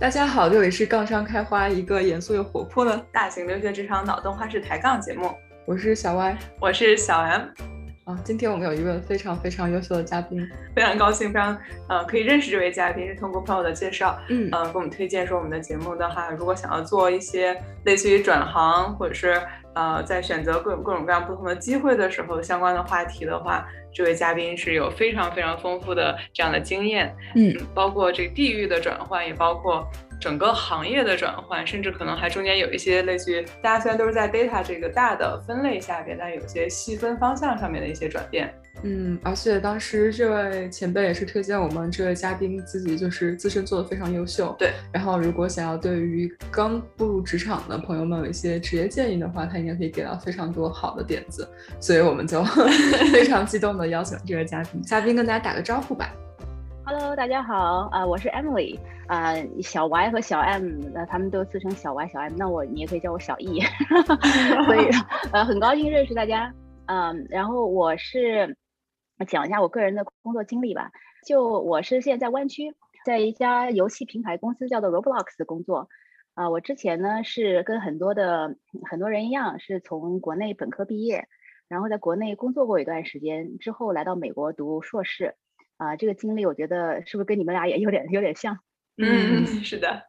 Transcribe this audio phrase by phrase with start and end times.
[0.00, 5.28] 大家好，这里是杠上开花，一个严肃又活泼的大型留学职场脑洞花式抬杠节目。
[5.66, 7.48] 我是小 Y，我是小 M。
[8.08, 11.54] 啊，今天我们有一位非常非常优秀的嘉宾，非常高兴，非常
[11.90, 19.38] 呃可以认识这位嘉宾，是通过朋友的介绍，嗯呃，给我们推荐说我们的节目的话，如果想要做一些类似于转行或者是
[19.74, 29.86] 呃在选择各种各种各样不同的机会的时候相关的话题的话，这位嘉宾是有非常非常丰富的这样的经验，嗯，包括这个地域的转换，也包括。
[30.20, 38.52] 整个行业的转换，甚至可能还中间有一些类似于大家虽然都是在 data 这个大的分类下边，但有些细分方向上面的一些转变。
[38.82, 44.54] 嗯，而且当时这位前辈也是推荐我们这位嘉宾自己就是自身做的非常优秀。
[44.58, 51.48] 对，然后如果想要对于刚步入职场的朋友们有一些职业建议的话，他应该可以给到非常多好的点子。
[51.80, 52.42] 所以我们就
[53.12, 56.12] 非常激动的邀请这位嘉宾，嘉宾跟大家打个招呼吧。
[56.84, 58.78] Hello，大家好，啊，我是 Emily，
[59.08, 63.60] 啊，小 Y 和小 M，那他们都自称小 Y 小 M，那我你也可以叫我小 E，
[64.66, 64.86] 所以
[65.32, 66.54] 呃很高兴认识大家，
[66.86, 68.54] 嗯，然后我是
[69.26, 70.92] 讲一下我个人的工作经历吧，
[71.26, 72.74] 就我是现在在湾区，
[73.06, 75.88] 在一家游戏平台公司叫做 Roblox 工作，
[76.34, 78.56] 啊，我之前呢是跟很多的
[78.90, 81.26] 很多人一样，是从国内本科毕业，
[81.66, 85.34] 然后在国内工作过一段时间，之后来到美国读硕士。
[85.78, 88.58] 啊，这个经历我觉得是不是跟你们俩也有点有点像？
[88.98, 90.02] 嗯，是的。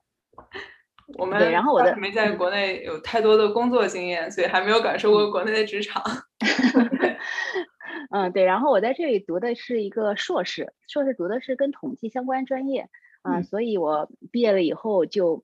[1.18, 6.04] 我们对，然后我的没在国内有太多的工作经验，所以还没有感受过国内的职场。
[8.12, 8.44] 嗯，对。
[8.44, 12.90] 然后我在这里读的是一个硕士，硕士读的是跟统计相关专业
[13.23, 15.44] 啊，所以我毕业了以后就，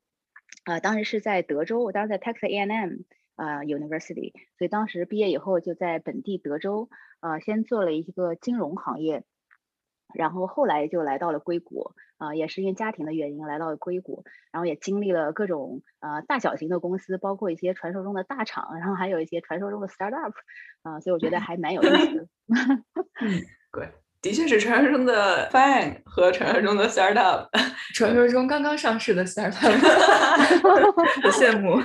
[0.65, 2.97] 呃，当时是在德州，我当时在 Texas A&M
[3.35, 9.23] 啊 University，所以当时毕业以后就在本地德州啊，先做了一个金融行业。
[10.15, 20.33] 然后后来就来到了硅谷，啊，也是因为家庭的原因来到了硅谷，然后也经历了各种呃大小型的公司，包括一些传说中的大厂，然后还有一些传说中的 startup，
[20.83, 22.27] 啊，所以我觉得 还蛮有意思的。
[23.21, 23.89] 嗯，对。
[24.25, 27.47] 的确是传说中的 Fang 和传说中的 Startup，
[27.93, 29.53] 传说中刚刚上市的 Startup，
[31.23, 31.75] 我羡慕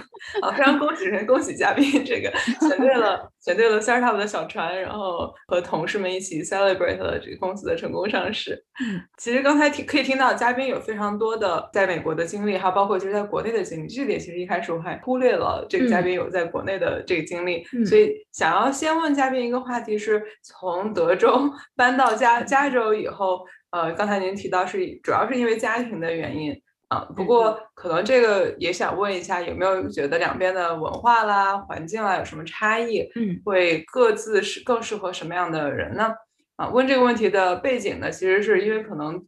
[0.41, 0.51] 啊！
[0.57, 2.33] 非常恭喜人，恭喜嘉宾，这个
[2.67, 8.65] 选对了，选对了 Startup 的小船，然后和同事们一起 celebrate 了这个公司的成功上市。
[9.19, 13.87] 其实刚才听可以听到嘉宾有非常多的在美国的经历，还有包括就是在国内的经历。
[13.87, 22.30] 这点其实一开始我还忽略了这个嘉宾有在国内的这个经历，所以想要先问嘉宾一个话题是从德州 搬到加。
[22.31, 26.55] 加加州以后，呃，刚才您提到是主要是因为家庭的原因
[26.89, 33.01] 啊，不过可能这个也想问一下，有没有觉得两边的文化啦、环境啦有什么差异？
[33.17, 36.13] 嗯，会各自是更适合什么样的人呢？
[36.57, 39.21] 啊，问这个问题的背景呢，其实是因为可能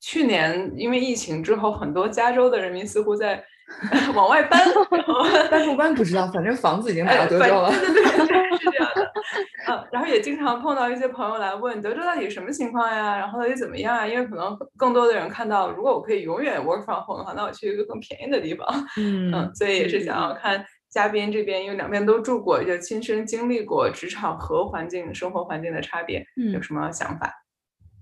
[0.00, 3.44] 去年因为疫情之后，很多加州的人民似乎在。
[4.14, 4.60] 往外搬，
[5.50, 7.70] 搬不搬不知道，反正房子已经买到德州了。
[7.70, 9.12] 对对对，是这样的。
[9.68, 13.16] 嗯，然后也经常碰到一些朋友来问德州到底什么情况呀？
[13.18, 14.06] 然后到底怎么样啊？
[14.06, 18.66] 因为可能更多的人看到，如果我可以永远 work from home 的话，那我去一个更便宜的地方。
[18.96, 27.32] 嗯，所以也是想要看嘉宾这边，因为两边都住过，就亲身经历过职场和环境、生活环境的差别，有什么想法？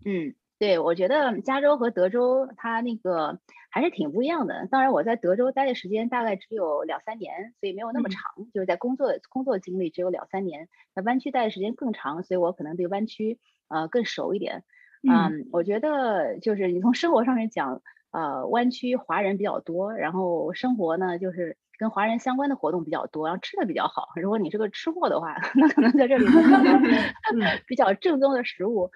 [0.04, 0.34] 嗯。
[0.58, 3.38] 对，我觉得加州和德州它那个
[3.70, 4.66] 还是挺不一样的。
[4.70, 8.20] 当然，我在德州待的时间大概只有两三年，所以没有那么长。
[8.52, 10.68] 就是在工作工作经历只有两三年。
[10.94, 13.38] 在湾区待的时间更长，所以我可能对湾区
[13.68, 14.64] 呃更熟一点。
[15.08, 17.80] 嗯，我觉得就是你从生活上面讲，
[18.10, 24.08] 呃，湾区华人比较多，然后生活呢就是跟华人相关的活动比较多，然后吃的比较好。
[24.16, 26.26] 如果你是个吃货的话， 那可能在这里
[27.66, 28.90] 比较正宗的食物。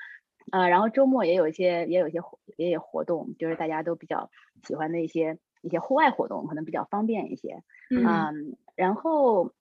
[0.50, 4.30] 啊，然后周末也有一些，也有一些活也有活动，就是大家都比较
[4.62, 7.62] 喜欢的一些一些户外活动，可能比较方便一些。
[7.90, 9.52] 嗯，然后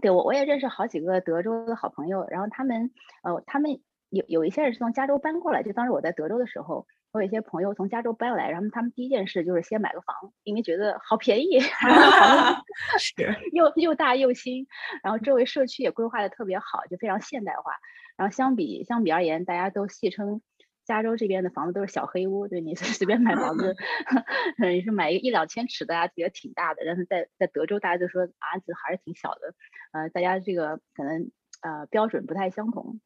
[0.00, 2.90] 对我我也认识好几个德州的好朋友，然后他们
[3.22, 3.80] 呃，他们
[4.10, 11.60] 有有一些人是从加州搬过来，就当时我在德州的时候，我有一些朋友从加州搬来，然后他们第一件事就是先买个房，因为觉得好便宜，
[12.98, 13.14] 是
[13.52, 14.66] 又又大又新，
[15.02, 17.72] 然后周围社区也规划的特别好，就非常现代化。
[18.16, 20.40] 然后相比相比而言，大家都戏称
[20.84, 23.74] 加州这边的房子都是小黑屋，对你 随便买房子，
[24.60, 29.54] 你是买一个一两千尺，大家觉得挺大的，但是在在德州，大家都说啊，这还是挺小的，
[29.92, 31.30] 呃，大家这个可能
[31.62, 33.00] 呃标准不太相同，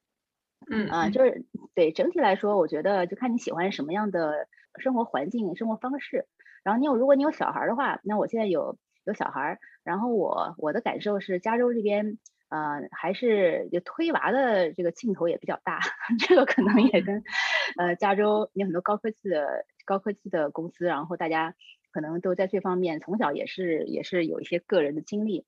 [0.68, 6.26] 嗯啊，就是对整体来说，我觉得就看你喜欢什么样的生活环境、生活方式。
[6.64, 12.18] 然后你有如果你有小孩的话，那我现在有有小孩，然后我我的感受是加州这边。
[12.48, 15.80] 呃，还是就推娃的这个劲头也比较大，
[16.18, 17.22] 这个可能也跟
[17.78, 21.54] 呃加州有很多高科技的高科技的公司，然后大家
[21.92, 25.44] 可可能都在这方面从小也是也是有一些个人的经历。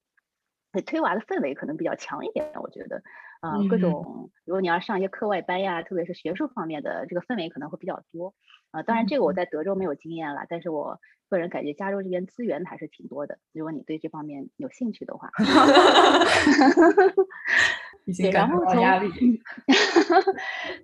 [0.85, 3.03] 推娃的氛围可能比较强一点，我觉得，
[3.41, 8.35] 啊，各种如果你要上一些课外班呀，特别是学术方面的这个氛围可能会比较多，
[8.69, 15.31] 啊，当然这个我在德州没有经验了，但是我个人感觉加州这边资源还是挺多的，如果你对这方面有兴趣的话
[18.05, 19.09] 已经感受到压力，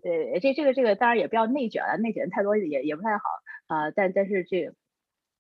[0.02, 3.24] 对，这这个这个当然也不要内卷了，内卷太多也也不太好
[3.68, 4.72] 啊，但但是这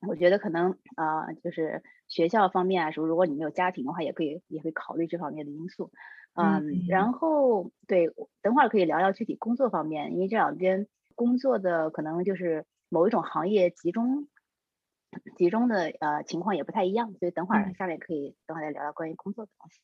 [0.08, 1.81] 我觉得可能啊就是。
[2.10, 5.92] 学校方面啊，说如果你没有家庭的话，也可以也会考虑这方面的因素，
[6.38, 8.10] 嗯，然后对，
[8.42, 14.28] 等会儿可以聊聊具体工作方面，因为这两边工作的可能就是某一种行业集中
[15.36, 19.81] 集中的呃情况也不太一样，所以等会儿下面可以等会儿再聊聊关于工作的东西。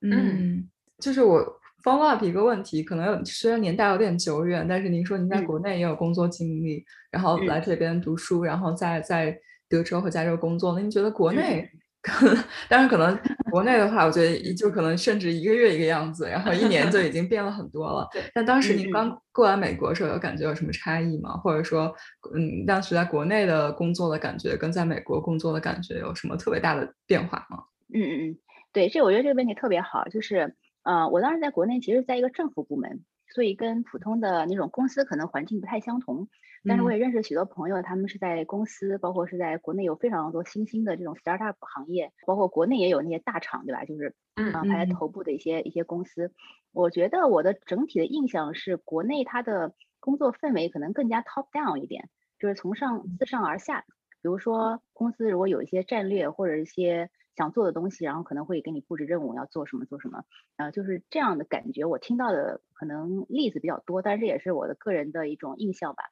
[0.00, 9.38] 嗯，就是我 follow up 一个问题，可能有虽然年代有点久远，但是您说您在国内也有工作经历，然后来这边读书，然后在在。
[9.66, 11.68] 德州和加州工作，那您觉得国内？
[12.68, 13.18] 当然，可能
[13.50, 18.08] 国内的话，我觉得就可能甚至一个月一个样子，然后一年就已经变了很多了。
[18.34, 21.30] 但当时您刚过来美国时候，有感觉有什么差异吗？
[21.38, 21.94] 或者说，
[22.34, 27.64] 嗯，当时在国内的工作的感觉跟在美国工作的感觉有什么特别大的变化吗？
[27.92, 28.38] 嗯嗯嗯，
[28.72, 33.02] 对，这我觉得这个问题特别好，就是，呃，我当时在国内其实在一个政府部门。
[33.34, 36.28] 所以跟普通的那种公司可能环境不太相同，
[36.66, 43.84] 但是我也认识许多朋友，他们是在公司，包括是在国内有非常多新兴的这种 startup 行业，包括国内也有那些大厂，对吧？
[43.84, 44.14] 就是
[44.50, 46.32] 啊排在头部的一些一些公司。
[46.72, 52.08] 我觉得我的整体的印象是，国内它的工作氛围可能更加 top down 一点，
[52.38, 53.84] 就是从上自上而下。
[54.22, 60.24] 比如说公司如果有一些战略或者一些想做的东西，然后可能会给你布置任务，要做什么做什么，
[60.56, 61.84] 啊，就是这样的感觉。
[61.84, 66.04] 我听到的可能例子比较多，但是这也是我的个人的一种印象吧。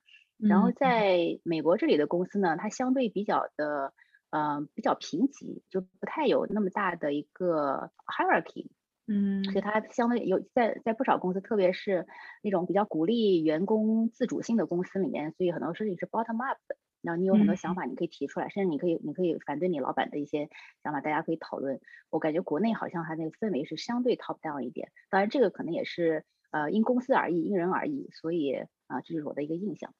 [0.48, 3.92] 然后在美国这里的公司呢，它相对比较的，
[4.30, 8.68] 嗯，比较贫瘠，就不太有那么大的一个 hierarchy，
[9.06, 12.06] 嗯，所以它相对有在在不少公司，特别是
[12.42, 16.76] 那种比较鼓励员工自主性的公司里面，所以很多事情是 bottom up 的。
[17.02, 20.48] 然后你有很多想法，你可以提出来，甚至你可以，你可以反对你老板的一些
[20.84, 21.80] 想法，大家可以讨论。
[22.10, 28.54] 我感觉国内好像它那个氛围是相对 top down 一点，当然这个可能也是呃因公司而异，因人而异，所以
[28.86, 29.92] 啊这是我的一个印象。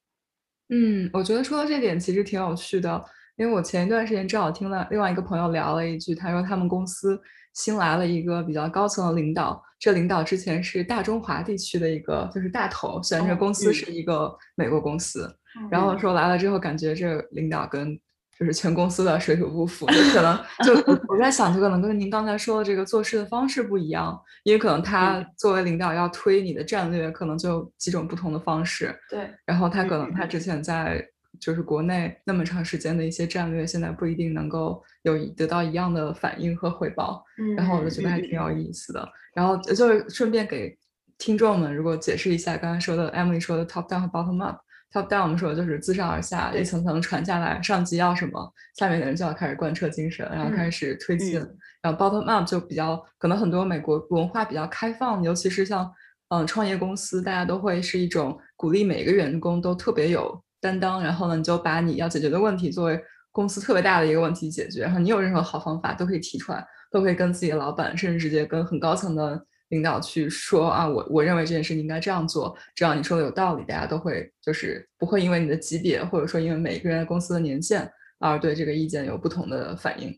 [0.75, 3.05] 嗯，我觉得说到这点其实挺有趣的，
[3.37, 7.21] 因为我前一段时间正好听了另外一个朋友聊了一句，他说他们公司
[7.53, 15.31] 新来了一个比较高层的领导，这领导之前是大中华地区的一个就是大头，虽然这公司是一个美国公司。
[15.71, 18.01] 然后说来了之后，感觉这领导跟
[18.43, 20.75] 就是全公司的水土不服，就可能就
[21.07, 28.93] 我在想，就可能跟您刚才说的这个做事的方式不一样，因为可能他作为领导要推你的战略，可能就几种不同的方式。
[29.09, 29.31] 对。
[29.47, 31.07] 然后他可能他之前在
[31.39, 37.25] 就是国内那么长时间的一些战略，现在不一定能够有得到一样的反应和回报。
[37.39, 37.55] 嗯。
[37.55, 39.09] 然后我就觉得还挺有意思的。
[39.35, 40.77] 然后就是顺便给
[41.17, 44.57] 听众们如果解释一下刚才说的 Emily 说的 top down 和 bottom up。
[44.93, 51.43] Top down 我们说就是自上而下一层层传下来，上级要什么，下面的人就要开始贯彻精神，然后开始推进。
[51.81, 55.91] 然后 bottom up 就比较可能很多美国文化比较开放，尤其是像
[56.29, 69.43] 嗯创业公司，大家都会是一种鼓励每个员工都特别有担当，然后呢你就把你要解决的问题作为公司特别大的一个问题解决，然后你有任何好方法都可以提出来，都可以跟自己的老板，甚至直接跟很高层的。
[69.73, 80.11] 领导去说啊，我我认为这件事你应该这样做，只要你说的有道理，大家都会就是不会因为你的级别，或者说因为每个人公司的年限而对这个意见有不同的反应。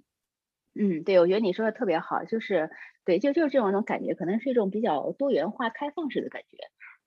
[0.75, 2.69] 嗯，对，我觉得你说的特别好，就是
[3.05, 6.59] 对，就就是这种种感觉，可能是一种比较多元化、开放式的感觉。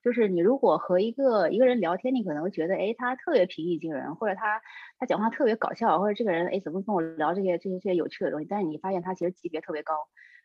[0.02, 4.62] 就是你如果和一个一个人聊天，你可能会觉得，哎，他特别平易近人，或者他
[4.98, 9.92] 他讲话特别搞笑，或者这个人哎怎么跟我聊这些这些这些有趣的东西，但是你发现他其实级别特别高。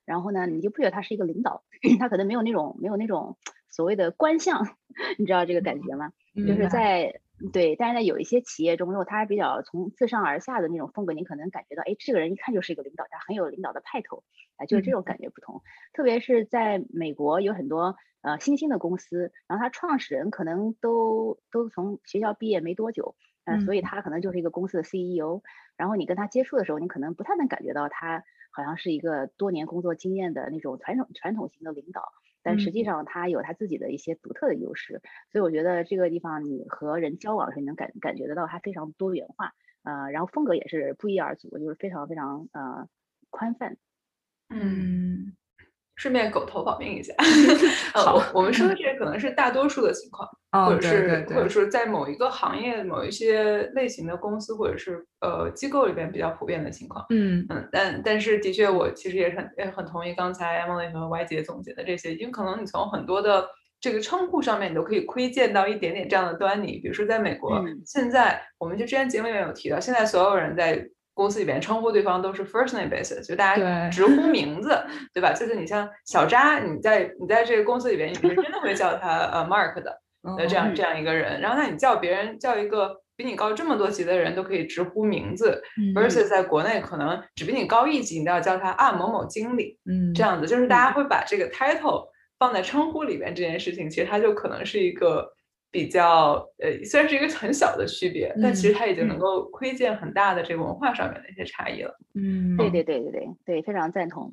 [0.05, 1.63] 然后呢，你就不觉得他是一个领导，
[1.99, 3.37] 他可能没有那种没有那种
[3.69, 4.65] 所谓的官相，
[5.17, 6.11] 你知道这个感觉吗？
[6.35, 14.23] 就是在对，但是在有一些企业中，如果他比较从自上而下的那种风格，你可能感觉到，哎，这个人一看就是一个领导，他很有领导的派头，
[14.57, 15.61] 啊，就是这种感觉不同。
[15.93, 25.41] 特别是在美国，有很多呃新兴的公司，然后他创始人可能都都从学校毕业没多久，嗯，所以他可能就是一个公司的 CEO。
[25.75, 28.23] 然后你跟他接触的时候，你可能不太能感觉到他。
[28.53, 32.01] 好像是一个多年工作经验的那种传统传统型的领导，
[32.41, 42.87] 但实际上他有他自己的一些独特的优势，所以我觉得这个地方你和人交往的时候你能感感觉得到他非常多元化，呃，然后风格也是不一而足，就是非常非常呃
[43.29, 43.77] 宽泛。
[44.49, 45.33] 嗯，
[45.95, 47.13] 顺便狗头保命一下。
[47.93, 50.27] 好，我们说的这个可能是大多数的情况，
[50.65, 57.05] 或者是或者说在某一个行业、某一些类型的公司或者是呃机构里边比较普遍的情况。
[57.11, 63.47] 嗯嗯，但但是的确，我其实也很也很同意刚才 Emily 和 Y 姐总结的这些，因为可能你从很多的
[63.79, 66.79] 这个称呼上面，你都可以窥见到一点点这样的端倪。
[66.79, 70.83] 比如说，在美国，现在我们就之前节目里面有提到，现在所有人在。
[71.13, 74.69] 公司里边称呼对方都是 first name basis，就大家直呼名字，
[75.13, 75.31] 对吧？
[75.31, 80.01] 就是你像小扎，你在你在这个公司里边，你是真的会叫他呃 Mark 的，
[80.37, 81.39] 那这样这样一个人。
[81.39, 85.61] 然后那你叫别人叫一个比你高这么多级的人都可以直呼名字
[85.93, 92.07] ，versus 在国内可能只比你高一级，你都要叫他啊某某经理，嗯，这样子就是大家会把这个 title
[92.39, 95.31] 放在称呼里边这件事情，其实它就可能是一个。
[95.73, 101.91] 比较呃，虽然是一个很小的区别，但其实它已经能够窥见很大的这个文化上面的一些差异了。
[102.13, 104.31] 嗯，对对对对对对，非常赞同。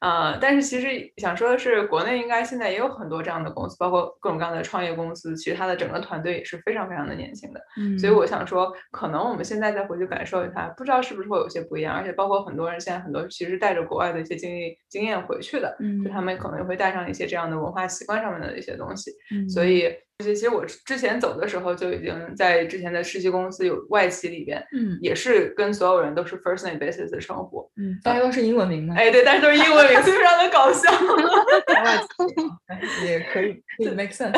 [0.00, 7.60] 呃，但是其实想说的是，国内应该现在也有很多这样的公司，包括各种各样的创业公司，其实它的整个团队也是非常非常的年轻的。
[7.76, 11.94] 嗯，所以我想说，可能我们现在再回去感受一下，不知道是不是会有些不一样。
[11.94, 19.10] 而且包括很多人现在很多其实带着国外的一些经历经验回去的，嗯，就他们可能会带上一些这样的文化习惯上面的一些东西。
[19.34, 19.92] 嗯，所以。
[20.20, 28.94] 其实我之前走的时候就已经在之前的实习公司有外企里边，嗯，也是跟所有人都是 first name basis 的称呼，嗯，大家都是英文名吗？
[28.96, 30.90] 哎，对，但是都是英文名，非常的搞笑。
[32.68, 34.32] 外企也可以，可以 make sense，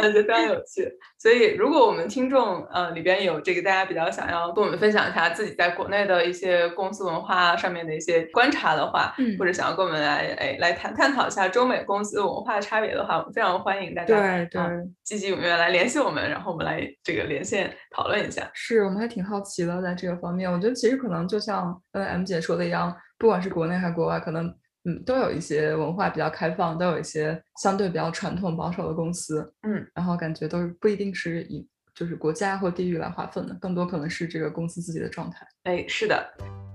[0.00, 0.90] 嗯， 就非常有趣。
[1.22, 14.16] 所以，如果我们听众呃里边有这个大家比较想要跟我们分享一下自己在国内的一些公司文化上面的一些观察的话，嗯，或者想要跟我们来哎来探探讨一下中美公司文化差别的话，我们非常欢迎大家。
[14.16, 14.60] 对对，
[15.04, 18.50] 积极踊跃来联系我们，然后我们来这个连线讨论一下。
[18.52, 24.52] 是我们还挺好奇的，在这个方面，我觉得其实可能就像呃 M 姐说的一样，不管是国内还是国外，可能
[24.84, 35.46] 嗯都有一些文化比较开放，都有一些相对比较传统保守的公司，嗯，然后感觉都是不一定是以就是国家或地域来划分的，更多可能是这个公司自己的状态。
[35.64, 36.71] 哎，是的。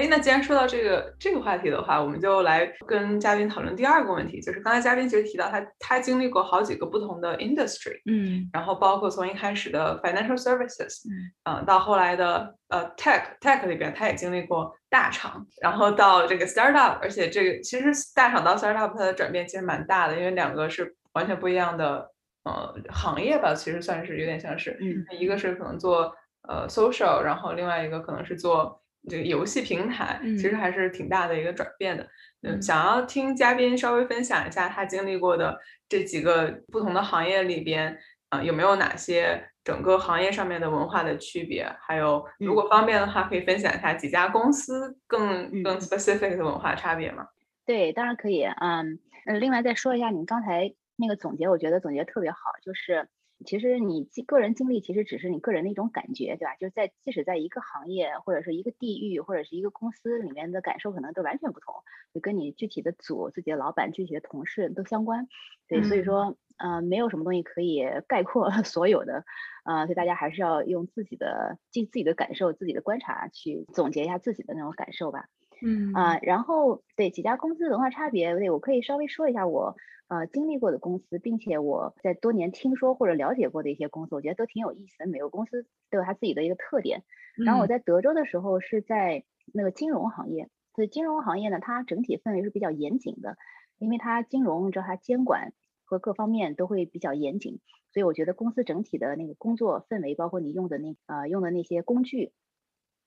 [0.00, 11.02] 哎，那既然说到这个这个话题的话，我们就来跟嘉宾讨论第二个问题，就是刚才嘉宾其实提到他他经历过好几个不同的 industry，嗯，然后包括从一开始的 financial services，
[11.44, 22.10] 嗯，到后来的呃 tech tech 里边，他也经历过大厂，然后到这个 startup，而且这个其实大厂到 startup 它的转变其实蛮大的，因为两个是完全不一样的
[22.44, 26.10] 呃行业吧，其实算是有点像是，嗯，一个是可能做
[26.48, 28.79] 呃 social，然后另外一个可能是做。
[29.08, 32.06] 这个游戏平台其实还是挺大的一个转变的。
[32.42, 37.98] 嗯，想要听嘉宾稍微分享一下他经历过的这几个不同的行业里边，
[38.30, 41.70] 啊，有没有哪些整个行业上面的文化的区别？
[41.80, 47.26] 还有，如果方便的话，可以分享一下几家公司更更 specific 的文化差别吗？
[47.66, 48.42] 对，当然可以。
[48.44, 53.08] 嗯，嗯，另外再说一下，你刚才那个总结，我觉得总结特别好，就是。
[53.44, 56.54] 其实你个人经历其实只是你个人的一种感觉，对吧？
[56.56, 61.74] 就是在即使在一个行业或者是一个地域或者是一个公司里面的感受可能都完全不同，
[62.12, 65.26] 就跟你具体的组、自己的老板、具体的同事都相关。
[65.68, 69.24] 对，所以说，呃，没有什么东西可以概括 所有的，
[69.64, 75.26] 呃，所以大家还是要用自己的、尽自己的感受、自己的观察去总结一下自己的那种感受吧。
[75.62, 79.74] 嗯啊，然后对几家公司文化差别，对我可以稍微说一下我
[80.08, 85.06] 呃经历过的公司，并且我在多年听说或者了解过的一些公司，我觉得都挺有意思的。
[85.06, 87.02] 每个公司都有它自己的一个特点。
[87.44, 93.36] 然后我在德州的时候是在那个金融行业，所以金融行业呢，它整体氛围是比较严谨的，
[93.78, 95.52] 因为它金融你知道它监管
[95.84, 97.60] 和各方面都会比较严谨，
[97.92, 102.32] 所以我觉得公司整体的那个工作氛围，包括你用的那呃用的那些工具。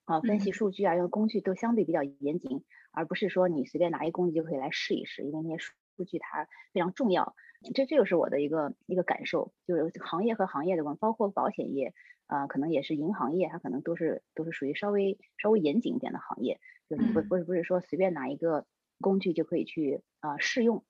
[0.05, 7.36] 啊，分析数据啊，用工具都相对比较严谨，而不是说你随便拿一工具就可以来试一试，因为那些数据它非常重要。
[7.74, 11.93] 这这个是我的一个一个感受，就是行业和行业的关，包括保险业，
[12.27, 18.65] 呃，可能也是银行业，它可能都是都是属于稍微稍微严谨一点的行业，就是不不是不是说随便拿一个
[19.00, 20.83] 工具就可以去啊试用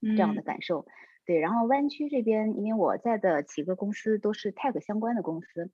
[0.00, 0.86] 这样的感受。
[1.24, 5.70] 对，然后湾区这边，因为我在的几个公司都是 tech 相关的公司。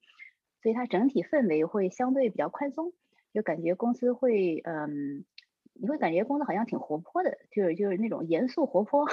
[0.68, 2.92] 所以它整体氛围会相对比较宽松，
[3.32, 5.25] 就感觉公司会，嗯，
[5.72, 9.08] 你会感觉公司好像挺活泼的，就是就是那种严肃活泼，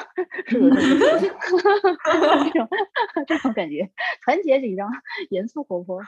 [0.47, 1.29] 是有 这
[2.59, 2.67] 种
[3.25, 3.89] 这种感觉，
[4.25, 4.91] 团结紧张，
[5.29, 6.01] 严肃活泼。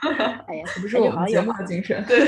[0.46, 2.04] 哎呀，不是我们节目的精神。
[2.04, 2.18] 对，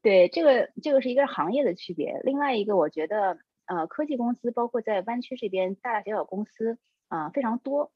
[0.00, 2.18] 对，这个这个是一个行业的区别。
[2.24, 6.78] 另外一个，我觉得，呃，科技公司包括在湾区这边，大大小小公司
[7.08, 7.92] 啊非常多。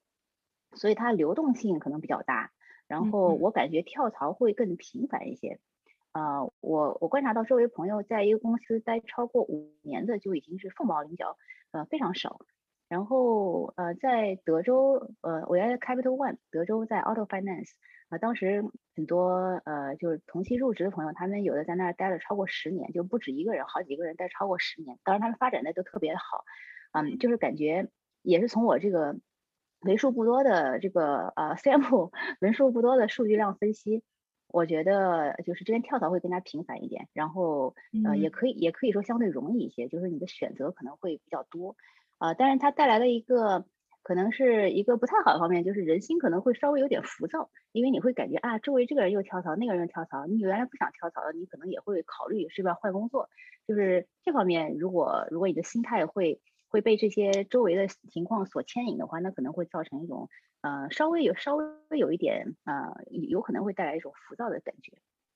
[0.74, 2.50] 所以它流动性可能比较大，
[2.86, 5.58] 然后我感觉跳槽会更频繁一些，
[6.12, 11.36] 呃，我我观察到周围朋友在一个公司待超过五年的就已经是凤毛麟角，
[11.72, 12.40] 呃，非常少。
[12.86, 17.70] 然后呃，在德州，呃，我原来 Capital One，德州在 Auto Finance，
[18.10, 18.62] 啊，当时
[18.94, 24.98] 很多呃就是同期入职的朋友，他们有的在那儿待了超过十年，就不止一个人，好几个人待超过十年。
[25.02, 26.44] 当然他们发展的都特别好，
[26.92, 27.88] 嗯，就是感觉
[28.22, 29.16] 也是从我这个
[29.84, 32.10] 为数不多的这个呃 sample
[32.40, 34.02] 为数不多的数据量分析，
[34.48, 37.74] 我觉得就是这边跳槽会更加频繁一点，然后
[38.04, 41.76] 呃也可以也可以说相对容易一些，就是你的选择可能会比较多。
[42.18, 43.66] 啊，但是它带来的一个
[44.02, 53.28] 可能是一个不太好的方面，就是人心可能会稍微有点浮躁，因为你会感觉啊，周围这个人又跳槽，那个人又跳槽，你原来不想跳槽的，你可能也会考虑是不是要换工作。
[53.66, 56.40] 就是这方面，如果如果你的心态会
[56.74, 60.28] 会被这些周围的情况所牵引的话，那可能会造成一种
[60.62, 61.64] 呃稍微有稍微
[61.96, 64.90] 有一点呃有可能会带来一种浮躁的感觉，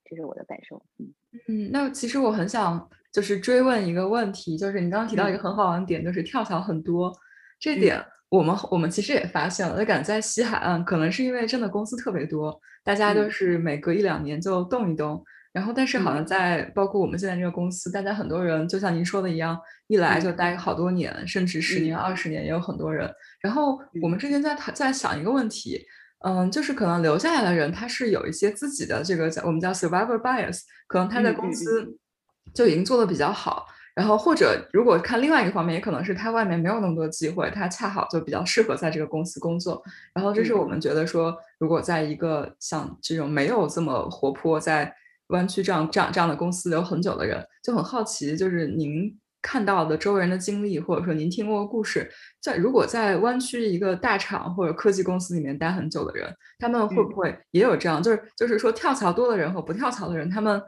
[0.04, 0.82] 这是我的感受。
[0.98, 1.14] 嗯
[1.46, 2.90] 嗯，那其实我很想。
[3.10, 7.10] 就是追问一个问题，就是你刚刚提到一个很好玩的点，就是跳槽很多，
[7.58, 9.78] 这点我们我们其实也发现了。
[9.78, 15.24] 就感觉在西海岸，可能是因为真的公司特别多，大家都是每隔一两年就动一动。
[15.52, 20.32] 然后，但是好像在包括我们现在这个公司，大家很多人就像您说的一样，一来就。
[20.32, 23.10] 待好多年，甚至十年、二十年也有很多人。
[23.40, 25.84] 然后我们之前在谈在想一个问题，
[26.24, 31.98] 嗯，就是可能留下来的人他是有一些自己的这个叫我们叫 survivor bias，可能他在公司。
[32.54, 39.82] 就已经做的比较好，然后或者如果看另外一个方面，也可能是他外面没有那么多机会，他恰好就比较适合在这个公司工作。
[40.14, 44.90] 然后这是我们觉得说，如果在一个像这种没有这么活泼，在
[45.28, 60.62] 湾区这样这样这样的公司留很久的人，就很好奇，就是您看到的周围人的经历，或者说您听过的故事，在如果在湾区一个大厂或者科技公司里面待很久的人，他们会不会也有这样，就是就是说跳槽多的人和不跳槽的人，他们。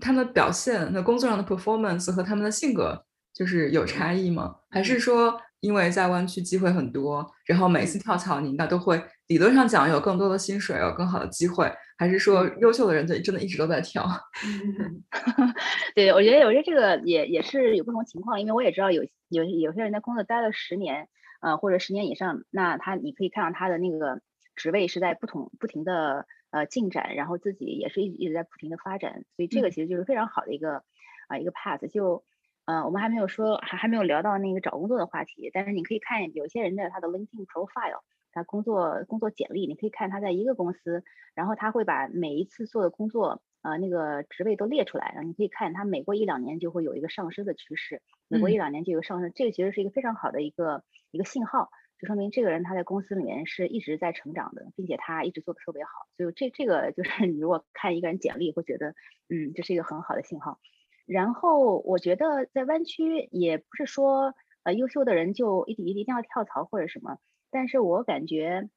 [0.00, 4.54] 他们表现，那工作上的 performance 和他们的性格就是有差异吗？
[4.70, 11.70] 还是说，因为在湾区机会很多，然后每次跳槽你应该都会理论上讲有更多的薪水，有更好的机会？
[11.96, 14.06] 还是说，优秀的人就真的一直都在跳？
[15.94, 21.08] 对，我觉得，我觉得这个也也是有不同情况，因为我也知道有有有些人在工作待了十年，
[21.40, 24.20] 呃，或者十年以上，那他你可以看到他的那个
[24.54, 26.26] 职位是在不同不停的。
[26.50, 30.82] 呃，进展，然后自己也是一一直在不停的发展，所以这个其实就是非常好的一个
[31.26, 31.86] 啊一个 path。
[31.92, 32.24] 就
[32.68, 41.02] 呃，我们还没有说，还还没有聊到那个找工作的话题，但是你可以看有些人的他的 LinkedIn profile，他工作工作简历，你可以看他在一个公司，
[41.34, 51.70] 然后他会把每一次做的工作呃那个职位都列出来，然后你可以看他每过一两年就会有一个上升的趋势，每过一两年就有上升，这个其实是一个非常好的一个一个信号。
[51.98, 58.90] 就说明这个人他在公司里面是一直在成长的，并且他一直做的特别好，所以这这个就是 你如果看一个人简历会觉得，
[59.30, 60.60] 嗯，这是一个很好的信号。
[61.08, 67.18] 然后我觉得在湾区也不是说呃优秀的人就一定一定要跳槽或者什么，
[67.50, 68.68] 但是我感觉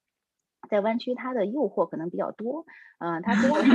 [0.70, 2.66] 在湾区它的诱惑可能比较多，
[3.00, 3.72] 嗯，它不光是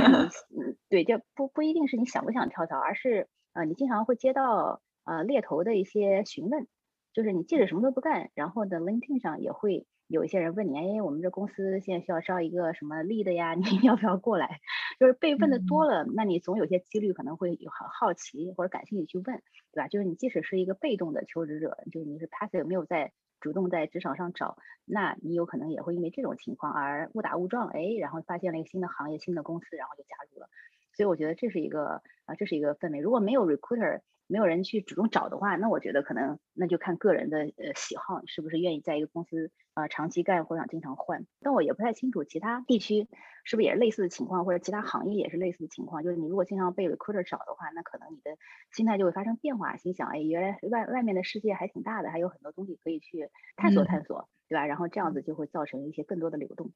[0.49, 6.67] 你， 对，就不不一定是你想不想跳槽，而是呃你经常会接到呃猎头的一些询问。
[7.13, 14.59] 就是你即使什么都不干，然后呢，LinkedIn 上也会有一些人问你，哎，我们这公司现在需要招一个什么 lead 呀， 你要不要过来？
[14.99, 19.41] 就是被问的多了，那你总有些几率可能会有很好奇或者感兴趣去问，
[19.73, 19.87] 对吧？
[19.89, 30.47] 就是你即使是一个被动的求职者，就是你是 passive 没有在主动在职场上找，那你有可能也会因为这种情况而误打误撞，哎，然后发现了一个新的行业、新的公司，然后就加入了。
[30.93, 32.99] 所以我觉得这是一个啊，这是一个氛围。
[32.99, 34.01] 如果没有 recruiter。
[34.29, 41.25] 没有人去主动找的话，那我觉得可能那就看个人的呃喜好，是不是愿意在一个公司啊长期干或者想经常换。
[41.41, 43.07] 但我也不太清楚其他地区
[43.43, 46.03] 是不是也是类似的情况，或者其他行业也是类似的情况。
[46.03, 48.37] 就是你如果经常被 recruiter 找的话，那可能你的
[48.71, 54.65] 心态就会发生变化，心想哎，原来外外面的世界还挺大的，还有很多东西可以去探索探索，对吧？
[54.65, 56.71] 然后这样子就会造成一些更多的流动。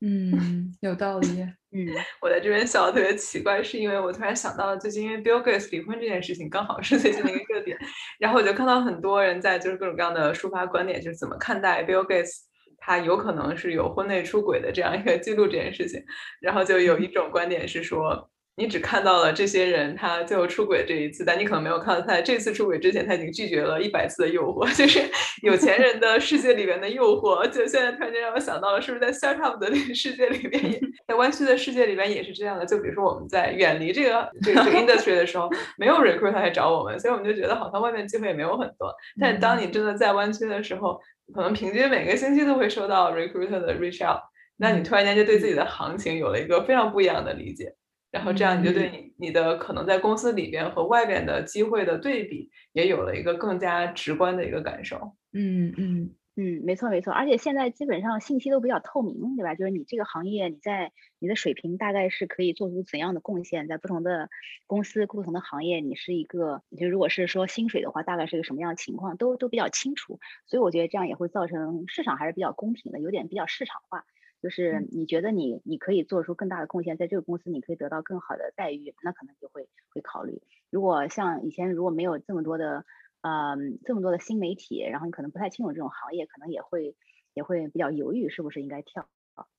[0.00, 1.26] 嗯，有道理。
[1.74, 1.88] 嗯，
[2.20, 7.76] 我在这边笑的特别奇怪，是因为我突然想到了最近因为 Bill Gates 离婚这件事情，刚好是最近的一个热点。
[8.18, 12.30] 然后我就看到很多人在就是各种各样的抒发观点，就是怎么看待 Bill Gates
[12.78, 16.02] 他有可能是有婚内出轨的这样一个记录这件事情。
[16.40, 18.30] 然后就有一种观点是说。
[18.56, 25.00] 你只看到了这些人他最后出轨这一次，但你可能没有看到他在这次出轨之前他已经拒绝了一百次的诱惑， 就是
[25.42, 27.44] 有钱人的世界里面的诱惑。
[27.48, 32.64] 就现在突然间让我想到了，是不是在 startup 的那个世界里面，在弯曲的世界里面也是这样的？
[32.64, 38.94] 就比如说我们在远离这个这个 industry 的时候，没有 recruiter 来找我们，所以我们就觉得好像外面机会也没有很多。
[39.20, 41.00] 但当你真的在弯曲的时候，
[41.34, 44.20] 可能平均每个星期都会收到 recruiter 的 reach out，
[44.58, 47.74] 那你突然间就对自己的行情有了一个非常不一样的理解。
[48.14, 55.16] 然后这样你就对你你的可能在公司里边和外边的机会的对比，也有了一个更加直观的一个感受。
[55.32, 56.14] 嗯嗯。
[56.36, 59.54] 嗯，没错没错，而且现在基本上信息都比较透明，对吧？
[59.54, 64.28] 就是你这个行业，你在你的水平大概是可以做出怎样的贡献，在不同的
[64.66, 70.18] 公司、不同的行业，你是一个，就如果是说薪水的话，大概是个什么样的情况，都都比较清楚。
[70.46, 74.04] 所以我觉得这样也会造成市场还是比较公平的，有点比较市场化。
[74.44, 80.40] 就是你觉得你你可以做出更大的贡献，在这个公司你可以得到更好的待遇，那可能就会会考虑。
[80.70, 82.84] 如果像以前如果没有这么多的。
[83.26, 86.94] 嗯，这么多的新媒体，然后你可能不太清楚这种行业，可能也会
[87.32, 89.08] 也会比较犹豫，是不是应该跳？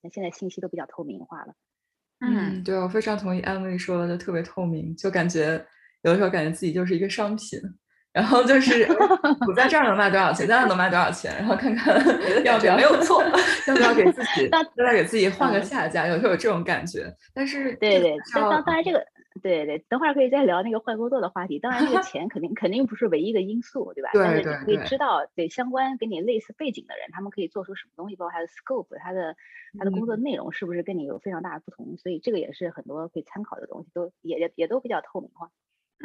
[0.02, 1.52] 那现在信息都比较透明化了。
[2.20, 5.66] 嗯，对我非常同意安慰说的，就特别透明，就感觉
[6.02, 7.58] 有的时候感觉自己就是一个商品，
[8.16, 8.88] 然后就是
[9.46, 11.94] 我在这儿能卖多少钱，在那能卖多少钱，然后看看
[12.42, 13.22] 要不要没有错，
[13.68, 17.14] 要不要给自己再给自己换个下家，有时候有这种感觉。
[17.34, 19.06] 但是对对，当当然这个。
[19.42, 21.58] 对对，等会儿可以再聊那个换工作的话题。
[21.58, 24.08] 当然，这个钱肯定肯定不是唯一的因素，对吧？
[24.14, 24.42] 对对。
[24.42, 29.36] 但是你可以知道，对相关跟你类似背景的人，他们可以做出什么东西，包括他的 scope，他的
[29.78, 31.98] 他的工作内容是不是跟你有非常大的不同？
[31.98, 35.50] 所以这个也是很多可以参考的东西，都也也也都比较透明化。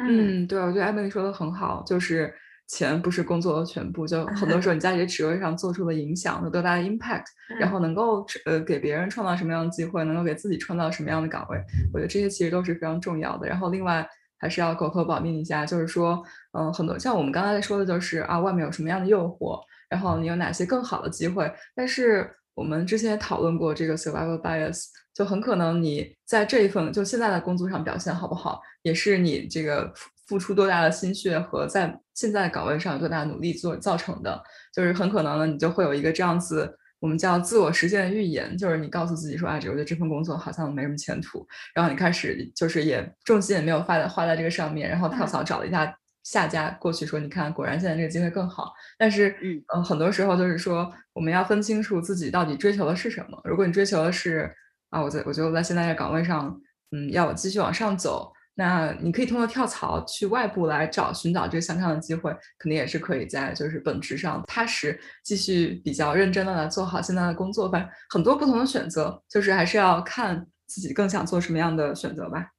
[0.00, 2.34] 嗯，对，我觉得艾米丽说的很好，就是。
[2.68, 7.24] 钱不是工作的全部，就很多时候你在这个职位上做出的影响有多大的 impact，
[7.60, 13.46] 然后能够呃给别人创造什么样的机会，能够给自己创造什么样的岗位，我觉得这些其实都是非常重要的。
[13.46, 21.52] 然后另外还是要口头保密一下，就是说，嗯，很多像我们刚才说的，就是啊，外面有什么样的诱惑，然后你有哪些更好的机会。
[21.74, 24.84] 但是我们之前也讨论过这个 survival bias，
[25.14, 29.92] 就很可能你在这一份就现在的工作上表现好不好，也是你这个。
[30.28, 54.54] 付出多大的心血和在现在岗位上有多大努力做造成的，就是很可能呢，你就会有一个这样子，我们叫自我实现的预言，就是你告诉自己说，啊，这我觉得这份工作好像没什么前途，然后你开始就是也重心也没有花在花在这个上面，然后跳槽找了一家下家过去，说你看果然现在这个机会更好，但是嗯呃很多时候就是说我们要分清楚自己到底追求的是什么，如果你追求的是
[54.90, 58.32] 啊，我在我觉得在现在这岗位上，嗯，要继续往上走。
[58.54, 67.70] 那你可以通过跳槽去外部来找寻找这个向上的机会，肯定也是可以在就是本职上踏实继续比较认真的来做好现在的工作。
[67.70, 72.50] 反正很多不同的选择，就是还是要看自己更想做什么样的选择吧。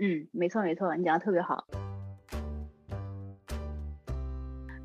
[0.00, 1.62] 嗯，没错没错，你讲的特别好。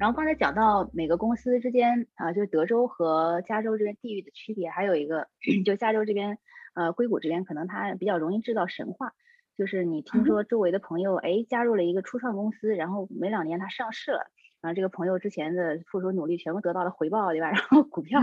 [0.03, 5.29] 然后刚才讲到每个公司之间啊，就是德州和加州这边地域的区别，还有一个
[5.63, 6.37] 就加州这边
[6.73, 9.13] 呃硅谷这边可能它比较容易制造神话。
[9.57, 17.51] 就是你听说周围的朋友哎加入了一个初创公司，然后没两年它上市了，然后这个朋友之前的付出努力全部得到了回报，对吧？
[17.51, 18.19] 然后股票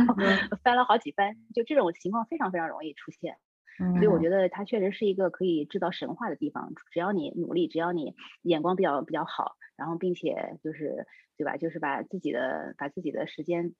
[0.63, 3.39] 翻了好几番，就这种情况非常非常容易出现。
[3.95, 11.57] 所以我觉得它确实是一个可以制造神话的地方，只要你努力，只要你眼光比较比较好，然后并且就是对吧？
[11.57, 13.75] 就是把自己的把自己的时间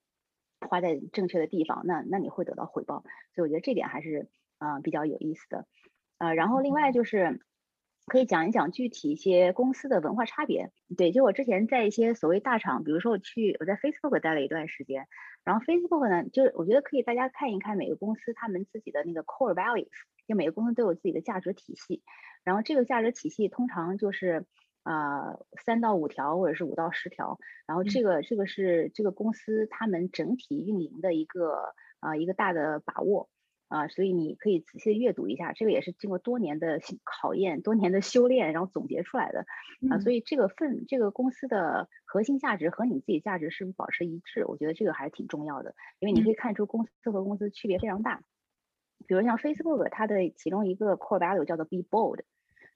[0.67, 3.03] 花在正确的地方，那那你会得到回报。
[3.33, 5.65] 所以我觉得这点还是啊比较有意思的。
[6.17, 7.39] 呃，然后另外就是
[8.11, 10.69] 可以讲一讲具体一些公司的文化差别。
[10.97, 15.07] 对，就我之前在一些所谓大厂，比如说我去我在 Facebook 待了一段时间，
[15.45, 19.87] 然后 Facebook 呢，就是我觉得可以大家看一看每个公司他们自己的那个 core values，
[20.27, 22.03] 就每个公司都有自己的价值体系，
[22.43, 24.45] 然后这个价值体系通常就是
[24.83, 33.29] 啊三到五条或者是五到十条，然后这个这个是这个公司他们整体运营的一个啊一个大的把握。
[33.71, 39.45] 啊，所以你可以仔细的阅读一下，这个也是经过多年的考验、多年的修炼，然后总结出来的
[39.89, 39.97] 啊。
[39.99, 44.45] 所以这个份这个公司的核心价值和你自己价值是不是保持一致？
[44.45, 48.21] 我觉得这个还是挺重要的，因为你可以看出公司和公司区别非常大。
[49.07, 52.19] 比如像 Facebook，它的其中一个 core value 叫做 be bold，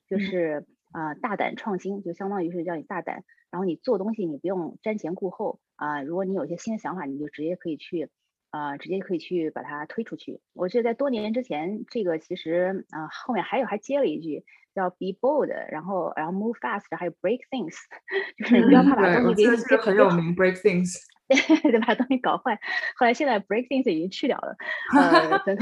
[0.07, 8.09] 就是啊大胆创新，就相当于是叫你大胆，然后你做东西你不用瞻前顾后啊，如果你有些新的想法，你就直接可以去。
[8.55, 10.39] 啊，直接可以去把它推出去。
[10.53, 17.75] 我记得在多年之前，这个其实啊，后面还有还接了一句叫 “be bold”，然后然后 “move fast”，还有 “break things”，
[18.39, 20.95] 就是你不要怕把东西给这个很有名 “break things”，
[21.27, 22.57] 对，把东西搞坏。
[22.95, 24.55] 后来现在 “break things” 已经去掉了，
[24.95, 25.55] 呃，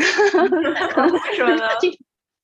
[1.36, 1.67] 什么呢？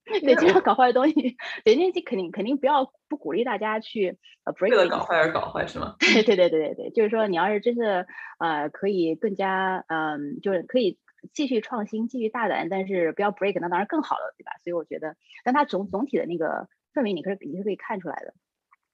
[0.22, 4.72] 对，经常 搞坏的东西，对，那肯定肯定不要不鼓励大家去呃 break。
[4.72, 5.96] 为了搞坏而搞坏是吗？
[6.00, 8.06] 对对对对对对，就是说你要是真的
[8.40, 10.98] 呃可以更加嗯，就是可以
[11.34, 14.52] 继续创新，继续大胆，但是不要 break，那当然更好了，对吧？
[14.64, 18.34] 所以我觉得，但它总总体的那个氛围，你可是你是可以看出来的，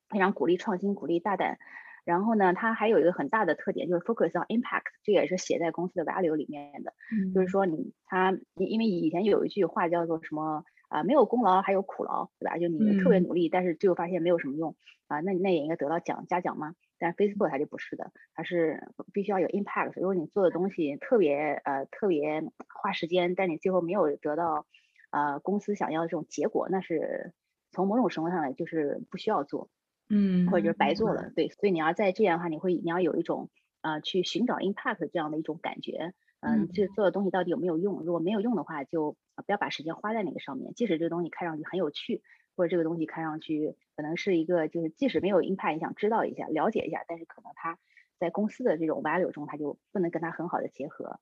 [0.10, 1.58] 非常鼓励创新，鼓励大胆。
[2.04, 6.93] 然后呢，它还有一个很大的特点，就是 focus on impact，这也是写在公司的 value 里面的。
[7.34, 12.58] 就是说，你它因为以前有一句话叫做什么啊，没有功劳还有苦劳，对吧？
[12.58, 14.76] 就你特别努力，但是最后发现没有什么用
[15.08, 16.76] 啊，那那也应该得到奖嘉奖吗？
[16.98, 19.93] 但 Facebook 它就不是的，它是必须要有 impact。
[19.95, 22.43] 如果你做的东西特别呃特别
[22.74, 24.65] 花时间，但你最后没有得到
[25.12, 27.34] 呃公司想要的这种结果，那是
[27.71, 29.69] 从某种程度上来就是不需要做，
[30.10, 31.30] 嗯，或者就是白做了。
[31.36, 33.50] 对，所以你要在这样的话，你会你要有一种
[33.82, 36.13] 呃去寻找 impact 这样的一种感觉。
[36.39, 38.04] 嗯，这做的东西到底有没有用？
[38.04, 40.74] 如果没有用的话，就不要把时间花在那个上面。
[40.74, 42.21] 即使这个东西看上去很有趣，
[42.56, 47.78] 或者这个东西看上去可能是一个，就是即使没有 impact，你想知道一下、了解一下，但是可能它
[48.19, 51.19] 在公司的这种 value 中，它就不能跟它很好的结合。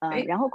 [0.00, 0.50] 呃，然后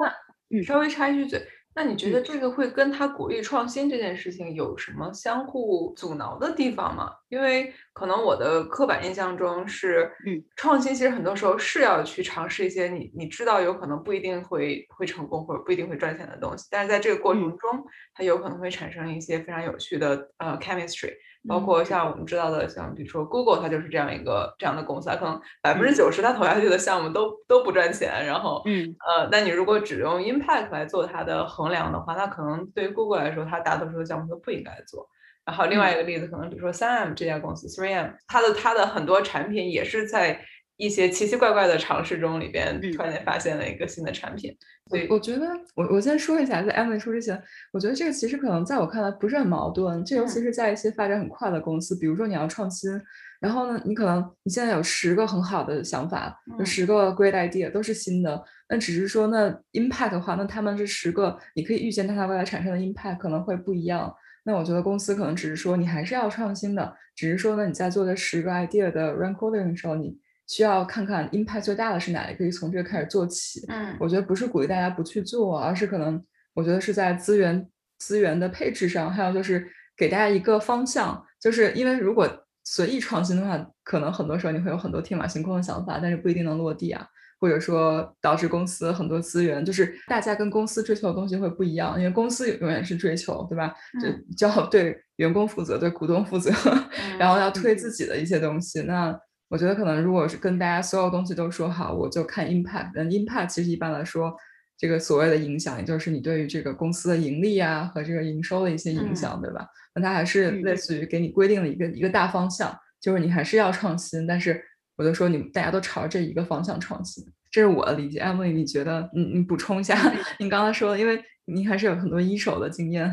[0.50, 1.42] 嗯，稍微插一句嘴。
[1.76, 7.12] 那你觉得这个会跟他鼓励创新这件事情有什么相互阻挠的地方吗？
[7.30, 17.84] 因为可能我的刻板印象中是，嗯，创新其实很多时候是要去尝试一些你你知道有可能不一定会会成功或者不一定会赚钱的东西，但是在这个过程中，
[18.14, 21.14] 它有可能会产生一些非常有趣的呃 chemistry。
[21.48, 28.26] 包括像我们知道的，像比如说 Google，它就是这样一个这样的公司，它可能百分之九十它投下去的项目都都不赚钱。
[28.26, 35.08] 然后，嗯，呃，那你如果只用 impact 来做它的衡量的话，那可能对于 Google 来说，它大多数的项目都不应该做。
[35.46, 40.40] 然后另外一个例子，可能比如说三 M 这家公司，3M，它的它的很多产品也是在。
[40.78, 44.56] 一些奇奇怪怪的尝试中，里边突然间发现了一个新的产品。
[44.90, 50.04] 所以我觉得，我我先说一下，在 Emily 说之前，我觉得这个其实可能在我看来不是很矛盾。
[50.04, 52.92] 这尤其是在一些发展很快的公司，比如说你要创新，
[53.40, 64.14] 然后呢，你可能你现在有十个很好的想法，有十个 great idea 都是新的，那只是说那 impact 的话，那他们这十个你可以预见它未来产生的 impact 可能会不一样。
[64.44, 70.18] 那我觉得公司可能只是说你还是要创新的，只是说呢你在做这十个 idea 的 rank ordering 的时候，你。
[70.48, 73.66] 需要看看 impact 最大的是哪一个，可以从这个开始做起。
[73.70, 81.26] 嗯，我觉得不是鼓励大家不去做，而是可能我觉得是在资源资源的配置上，还有就是给大家一个方向。
[81.40, 87.06] 就是因为如果随意创新的话，可能很多时候你会有很多天马行空的想法，但是不一定能落地啊。
[87.42, 93.76] 或者说导致公司很多资源，就是大家跟公司追求的东西会不一样，因为公司永远是追求，对吧？
[94.02, 96.50] 就就要 对员工负责，对股东负责，
[97.20, 98.84] 然后要推自己的一些东西。
[98.84, 99.14] 那
[99.54, 102.90] 我觉得可能，如果是跟大家所有东西都说好，我就看 impact。
[102.96, 104.36] 但 impact 其实一般来说，
[104.76, 109.68] 这个所谓的影响，也就是你对于这个公司的盈利啊和这个营收的一些影响，对吧？
[109.94, 114.26] 那它还是类似于给你规定了一个一个大方向，就是你还是要创新。
[114.26, 114.60] 但是
[114.96, 118.18] 我就说，你们大家都朝着这一个方向创新，这是我的理解。
[118.18, 119.08] 艾薇，你觉得？
[119.14, 119.96] 你你补充一下，
[120.40, 123.06] 你刚才说的，因为你还是有很多一手的经验。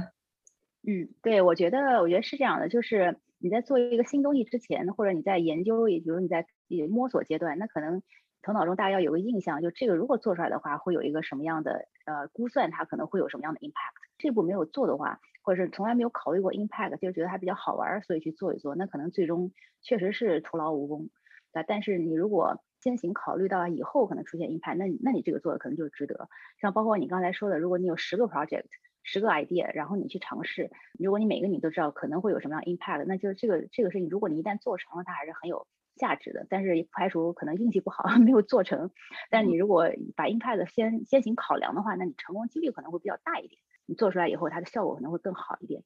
[0.89, 3.15] 嗯，对，我觉得，我觉得是这样的，就是。
[3.41, 6.47] 你在做一个新东西之前，或者你在研究，也比如你在
[6.91, 8.03] 摸索阶段，那可能
[8.43, 13.97] 头脑中大概要有个印象，就这个如果做出来的话，会有一个什么样的呃估算，它可能会有什么样的 impact。
[14.19, 21.09] 这步没有做的话，或者是从来没有考虑过 impact，就是觉得它比较好玩，所以去做一做，那可能最终确实是徒劳无功。
[21.53, 26.29] 啊，但是你如果先行考虑到以后可能出现 impact，那那你这个做的可能就值得。
[26.61, 28.67] 像包括你刚才说的，如果你有十个 project。
[29.03, 30.71] 十个 idea，然后你去尝试。
[30.99, 36.47] 如果你每个你都知道可能会有什么样 impact，那就是这个这个事情，如果你一旦做成了，它还是很有价值的。
[36.51, 38.91] 但是不排除可能运气不好 没有做成。
[39.31, 43.61] 但你如果把 impact 先先行考量的话，那你成功几率可能会比较大一点。
[43.87, 45.83] 你做出来以后，它的效果可能会更好一点。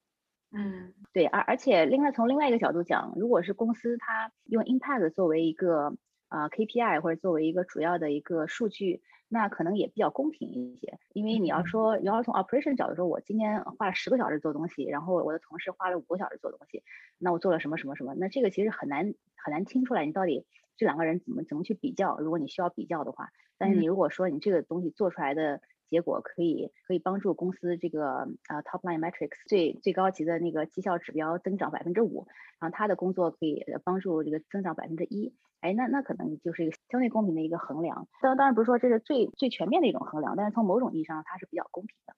[0.52, 1.26] 嗯，对。
[1.26, 5.96] 而而且另外从另外一个角度讲，如果是公司它用 impact 作为一个
[6.28, 9.02] 啊 KPI 或者作为一个主要的一个数据。
[9.28, 16.82] 那可能也比较公平一些，因为你要说你要从 operation 角度说，我今天花了十个小时做东西，然后我的同事花了五个小时做东西，
[17.18, 18.14] 那我做了什么什么什么？
[18.16, 22.18] 那这个其实很难很难听出来，你到底这两个人怎么怎么去比较？
[22.18, 25.60] 如果你需要比较的话，但是你如果说你这个东西做出来的。
[25.94, 32.26] 结果可以可以帮助公司这个呃 top line metrics 最最高级的那个绩效指标增长百分之五，
[32.58, 38.08] 然后他的工作可以帮助这个增长百分之一，哎，那那可能就是一个相对公平的一个衡量。
[38.20, 42.14] 当当然不是说这是最最全面的一种衡量，但是从某种意义上它是比较公平的。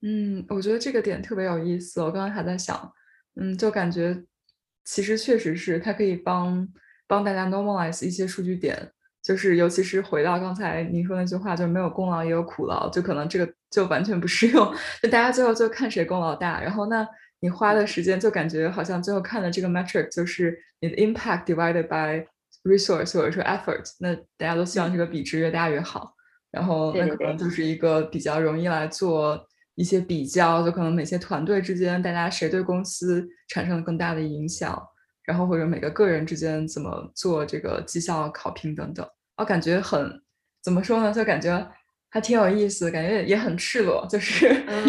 [0.00, 2.00] 嗯，我觉得这个点特别有意思。
[2.00, 2.90] 我刚刚还在想，
[3.36, 4.24] 嗯，就感觉
[4.82, 6.66] 其实确实是它可以帮
[7.06, 8.93] 帮大家 normalize 一些数据点。
[9.24, 14.70] 就是，尤其是回到刚才您说那句话，就是没有功劳也有苦劳，就可能这个就完全不适用。
[15.02, 17.08] 就大家最后就看谁功劳大，然后那
[17.40, 22.26] 你花的时间就感觉好像最后看的这个 metric 就是你的 impact divided by
[22.64, 23.90] resource 或者说 effort。
[23.98, 26.12] 那大家都希望这个比值越大越好，
[26.50, 29.42] 然后那可能就是一个比较容易来做
[29.74, 34.80] 一些比较，就可能哪些团队之间大家谁对公司产生了更大的影响。
[35.26, 40.22] 然后或者每个个人之间怎么做这个绩效考评等等，我感觉很
[40.62, 41.12] 怎么说呢？
[41.12, 41.70] 就感觉
[42.10, 44.48] 还挺有意思，感觉也很赤裸，就是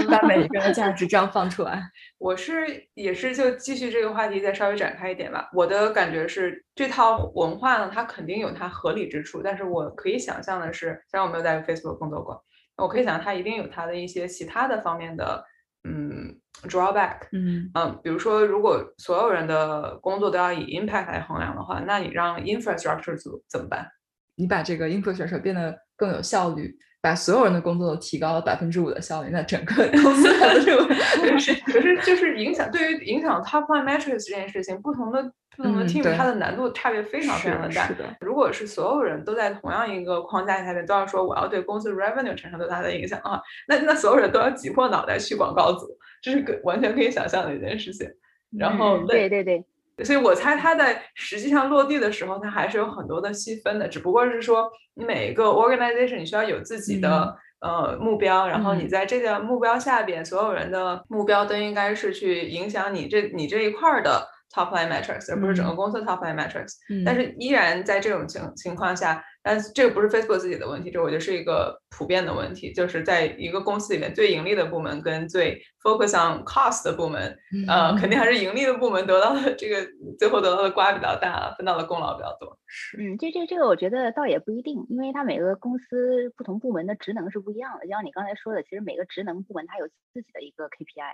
[0.09, 1.81] 把每一个人的价值 这样放出来。
[2.19, 5.49] 我是也是就继续这个话题再稍微展开一点吧。
[5.53, 12.39] 我的感觉是这套文化呢，它肯定有它合理之处，但是我可以想象的是，虽然我没有在 Facebook 工作过，
[12.77, 15.43] 我可以想象它一定有它的一些其他的方面的
[15.83, 17.27] 嗯 drawback。
[17.31, 23.89] 嗯嗯，比如说，如果所有人的工作都要以 impact 来衡量的话，那你让 infrastructure 组怎么办？
[24.35, 26.75] 你把这个 infrastructure 变得更有效率。
[27.01, 35.21] 把所有人的工作都提高了百分之五的效率，那整个公司的就可 是可是就是影响对于影响 top line metrics 这件事情，不同的
[35.55, 37.87] 不同的 team 它的难度差别非常非常的大。
[38.21, 45.85] 如果是所有人都在同样一个框架下面都要说我要对公司 revenue 产生多大的影响的话，那那所有人都要挤破脑袋去广告组，
[46.23, 48.09] 这是可完全可以想象的一件事情。
[48.57, 49.63] 然后对对对。
[50.03, 66.73] 所以我猜它在实际上落地的时候，它还是有很多的细分的，只不过是说你每一个 organization 你需要有自己的呃目标，然后你在这个目标下边，所有人的目标都应该是去影响你这你这一块的 top line metrics，而不是整个公司 top line metrics。
[67.05, 69.23] 但是依然在这种情情况下。
[69.45, 82.57] 但这个不是 Facebook 自己的问题，这我觉得是一个普遍的问题，就是在一个公司里面最盈利的部门跟最 focus on cost 的部门，呃，肯定还是盈利的部门得到的这个最后得到的瓜比较大，分到的功劳比较多。
[82.97, 91.13] 嗯，这这这个我觉得倒也不一定，因为它每个公司不同部门的职能是不一样的，就像你刚才说的，其实每个职能部门它有自己的一个 KPI。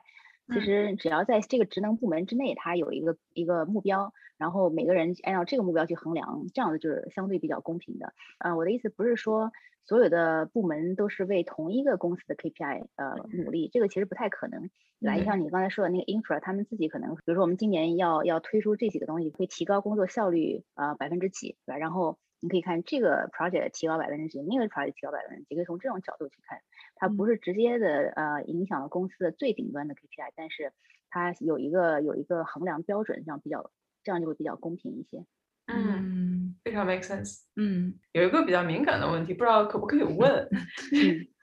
[0.53, 8.13] 其实只要在这个职能部门之内，它有一个一个目标，然后每个人按照这个目标去衡量，这样的就是相对比较公平的。
[8.39, 9.51] 呃，我的意思不是说
[9.83, 14.69] 所有的部门都是为同一个公司的 KPI 呃努力，这个其实不太可能。
[14.99, 21.77] 来，像你刚才说的那个 infra，他们自己可能，比如说我们今年要要推出这几个东西，会提高工作效率呃百分之几，对吧？
[21.77, 26.59] 然后你可以看这个 project 提高百分之几，那个 project 提高百分之几，可以从这种角度去看。
[26.95, 30.73] 它不是直接的呃影响了公司的最顶端的 KPI，但是
[31.09, 33.71] 它有一个有一个衡量标准，这样比较
[34.03, 35.25] 这样就会比较公平一些。
[35.67, 37.43] 嗯，非常 make sense。
[37.55, 40.29] 嗯，有一个比较敏感的问题，不知道可不可以问？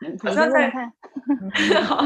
[0.05, 0.71] 嗯好像在
[1.83, 1.97] 好，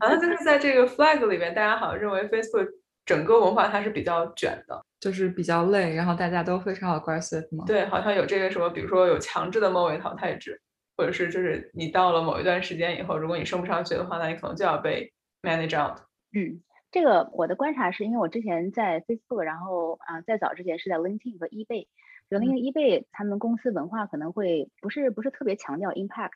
[0.00, 2.68] 好像就是在这个 flag 里面，大家好像认为 Facebook
[3.16, 7.64] 整个文化它是比较卷的，就是比较累，然后大家都非常 aggressive 吗？
[7.66, 10.60] 对，好像有这个什么，比如说有强制的末位淘汰制。
[10.94, 15.98] 或者是就是你到了某一段时间以后，如果你升不上去的话，那你可能就要被 manage out。
[16.34, 16.60] 嗯，
[16.92, 21.86] 这个我的观察是因为我之前在 Facebook，然后啊，在早之前是在 LinkedIn 和 eBay，
[22.30, 26.32] 就那个 eBay 他们公司文化可能会不是不是特别强调 impact，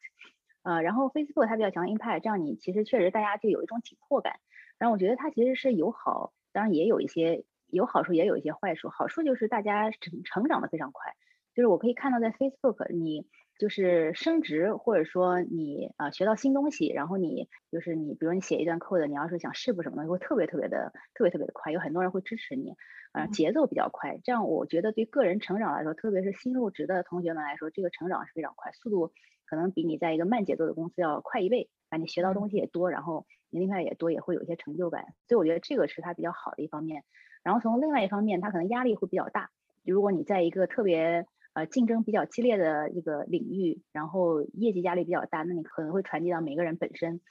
[0.62, 4.36] 呃，然后 Facebook 它比较强调 impact，这样你其实确实大家就有一种紧迫感。
[4.78, 8.88] 然后我觉得它其实是友好，当然也有一些有好处，也有一些坏处。
[8.88, 11.12] 好处就是大家成成长的非常快，
[11.54, 13.26] 就是我可以看到在 Facebook 你。
[13.58, 22.74] 就是升职，或者说你啊学到新东西，然后你就是你，比如你写一段 code，你要是想试不什么东西，会特别特别的特别特别的快，有很多人会支持你，
[23.12, 29.14] 啊节奏比较快，这样我觉得对个人成长来说，特别是新入职的同学们来说，这个成长是非常快，速度
[29.46, 33.24] 可能比你在一个慢节奏的公司要快一倍，啊你学到东西也多，然后
[33.56, 37.02] 年龄派也多，也会有一些成就感，所以我觉得这个是他比较好的一方面。
[37.42, 39.50] 然后从另外一方面，他可能压力会比较大，
[39.84, 41.26] 如果你在一个特别。
[41.56, 47.22] 呃，竞争比较激烈的一个领域，然后业绩压力比较大，那你可能会传递到每个人本身。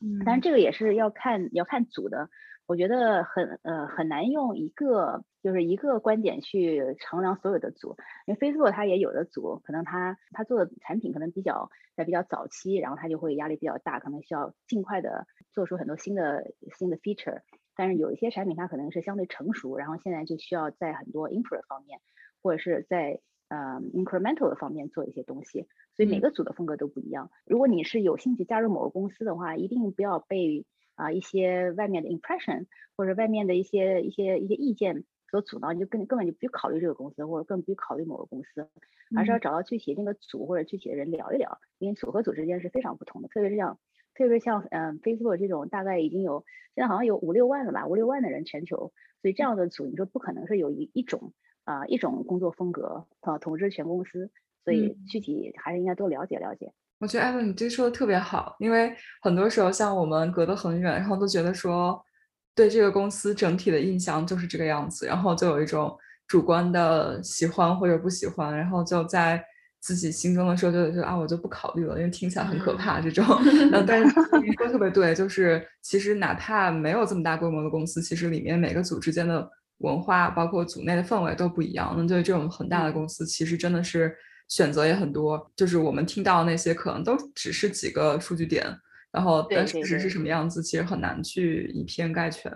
[0.00, 2.28] 嗯，但是这个也是要看要看组的，
[2.66, 17.40] 我觉得很呃很难用一个就是一个观点去衡量所有的组，因为 Facebook 它也有的组，可能它它做的产品可能比较在比较早期，然后它就会压力比较大，可能需要尽快的做出很多新的新的 feature。
[17.74, 22.00] 但是有一些产品它可能是相对成熟，然后现在就需要在很多 infra 方面，
[22.42, 27.30] 或者是在呃，incremental 的方面做一些东西，所以每个组的风格都不一样。
[27.46, 38.68] 如果你是有兴趣加入某个公司的话，一定不要被啊一些外面的 impression 或者外面的一些一些一些意见所阻挠，你就根根本就不去考虑这个公司，或者更不去考虑某个公司，
[39.16, 43.28] 而是要找到具体那个组或者具体的人聊一聊，因为组和组之间是非常不同的。
[43.28, 43.78] 特别是像
[44.14, 46.44] 特别是像嗯 Facebook 这种大概已经有
[46.74, 48.92] 现在好像有五六万了吧，五六万的人全球，
[49.22, 51.32] 所以这样的组你说不可能是有一一种。
[51.64, 54.30] 啊，一种工作风格啊，统治全公司，
[54.66, 56.68] 所以具体还是应该多了解了解。
[56.98, 58.92] 我觉得艾文，你这说的特别好，因为
[59.22, 62.04] 很多时候像我们隔得很远，然后都觉得说
[62.52, 65.96] 对这个公司整体的印象就是这个样子，然后就有一种
[66.26, 69.40] 主观的喜欢或者不喜欢，然后就在
[69.80, 73.24] 自己心中的时候就就啊，我就不考虑了，因为听起来很可怕这种。
[73.72, 74.06] 嗯， 但是
[74.42, 79.48] 你说特别对，就是其实哪怕没有这么大规模的公司，其实里面每个组之间的。
[79.80, 84.16] 文化包括组内的氛围都不一样，那对这种很大的公司，其实真的是
[84.48, 88.64] 选择也很多，就是我们听到那些可能都只是几个数据点，
[89.10, 92.52] 然后但事实是什么样子，其实很难去以偏概全。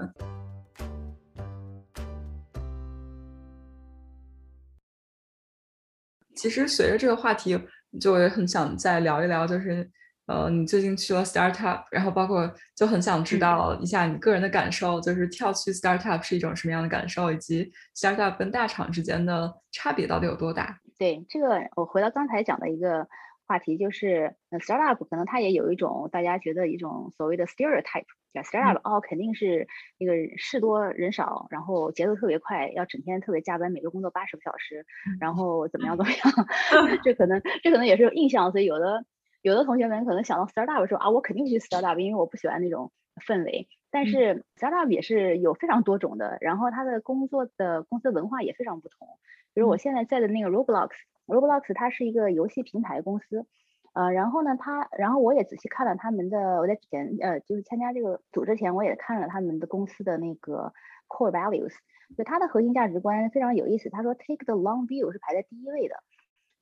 [6.36, 7.58] 其实随着这个话题，
[8.00, 9.90] 就也很想再聊一聊，就是
[10.26, 20.80] 呃，你最近去了 startup，然后包括就很想知道一下你个人的感受，就是跳去 startup 是一种什么样的感受，以及 startup 跟大厂之间的差别到底有多大？
[21.00, 23.08] 对这个，我回到刚才讲的一个
[23.46, 28.42] 话题，就是 startup 可能它也有一种大家觉得一种所谓的 stereotype 叫。
[28.42, 29.66] startup 哦，肯定是
[29.98, 34.84] 那个事多人少，然后节奏特别快，要整天特别加班，每周工作八十个小时，
[35.18, 36.20] 然后怎么样怎么样？
[37.02, 39.02] 这可能这可能也是有印象，所以有的
[39.40, 43.68] 有的同学们可能想到 startup 说啊，我肯定去 startup，因为我不喜欢那种氛围。
[43.90, 49.06] 但是 startup 也是有非常多种的，然后他的工作的公司文化也非常不同。
[49.54, 53.46] 比如我现在在的那个 Roblox，Roblox 它是一个游戏平台公司。
[53.92, 60.72] 呃，然后呢，他，然后我也仔细看了他们的，我在之前，呃，就是参加这个组之前，我也看了他们的公司的那个
[61.08, 61.72] core values，
[62.16, 63.90] 就它的核心价值观非常有意思。
[63.90, 65.96] 他说 take the long view 是排在第一位的，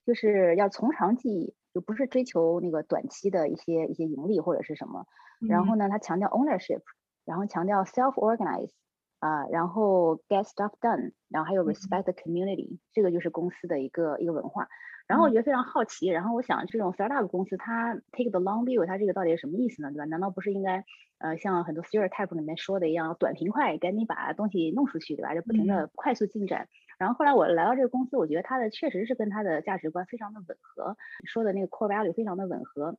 [0.07, 5.07] 就是要从长计议，就不是追求那个短期的一些一些盈利或者是什么。
[5.49, 6.83] 然后呢，他强调 ownership，
[7.25, 8.71] 然后强调 self organize，
[9.21, 14.67] 啊，然后 get stuff done，然后还有 respect the community，这个就是公司的一个一个文化。
[15.07, 19.93] 然后我觉得非常好奇，然后我想这种 startup 公司它 take the long view，它这个到底是什么意思呢？
[19.93, 20.05] 对吧？
[20.07, 20.85] 难道不是应该
[21.19, 25.35] 呃像很多 stereotype 里面说的一样，短平快，赶紧把东西弄出去，对吧？
[25.35, 26.69] 就不停的快速进展。
[26.99, 32.99] 然后后来我来到这个公司，我觉得他的确实是跟他的价值观非常的吻合，说的那个 core value 非常的吻合。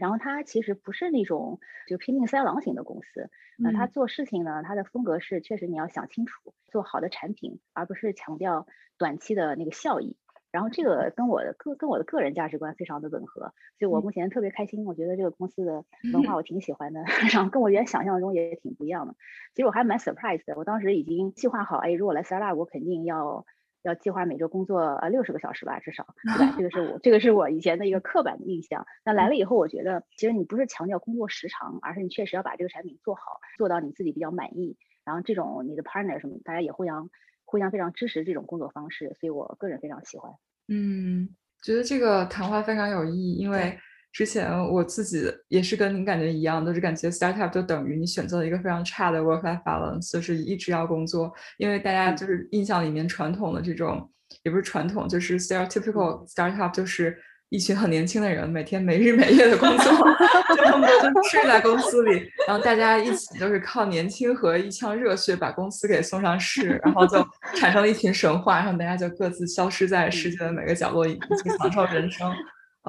[0.00, 8.66] 然后他其实不是那种就拼命塞狼型的公司，那他做事情呢，他的风格是确实你要想清楚，做好的产品，而不是强调
[8.98, 10.16] 短期的那个效益。
[10.54, 14.84] 然后这个跟我的个跟我的个人价值观非常的吻合，所以我目前特别开心。
[14.84, 17.02] 我觉得这个公司的文化 我挺喜欢的，
[17.32, 19.16] 然后跟我原来想象中也挺不一样的。
[19.52, 23.44] 其实我还蛮 surprise 的，我当时已经计划好，哎，如果来 startup，我肯定要
[23.82, 26.06] 要计划每周工作呃六十个小时吧，至少，
[26.38, 26.54] 对吧？
[26.56, 28.86] 这个是我这个是我以前的一个刻板的印象。
[29.04, 33.22] 那来了以后，我觉得其实你不是强调工作时长，而是你确实要把这个产品做好，
[33.58, 34.76] 做到你自己比较满意。
[35.04, 37.10] 然后这种你的 partner 什么，大家也互相。
[37.54, 40.28] 互相非常支持这种工作方式，所以我个人非常喜欢。
[40.66, 41.28] 嗯，
[41.62, 43.78] 觉得这个谈话非常有意义，因为
[44.10, 51.32] 之前我自己也是跟您感觉一样，都是感觉 startup 就等于你选择了一个非常差的 work-life balance，就是一直要工作。
[51.58, 54.10] 因为大家就是印象里面传统的这种，
[54.42, 57.16] 也不是传统，就是 stereotypical startup 就是。
[57.54, 59.84] 一群很年轻的人，每天没日没夜的工作，
[60.56, 67.24] 就恨不得就睡在公司里，然后大家一起就是靠年轻和一腔热血把公司给送上市，然后就
[67.54, 72.28] 产生了一群神话，然后大家就各自消失在世界的每个角落，一起享受人生。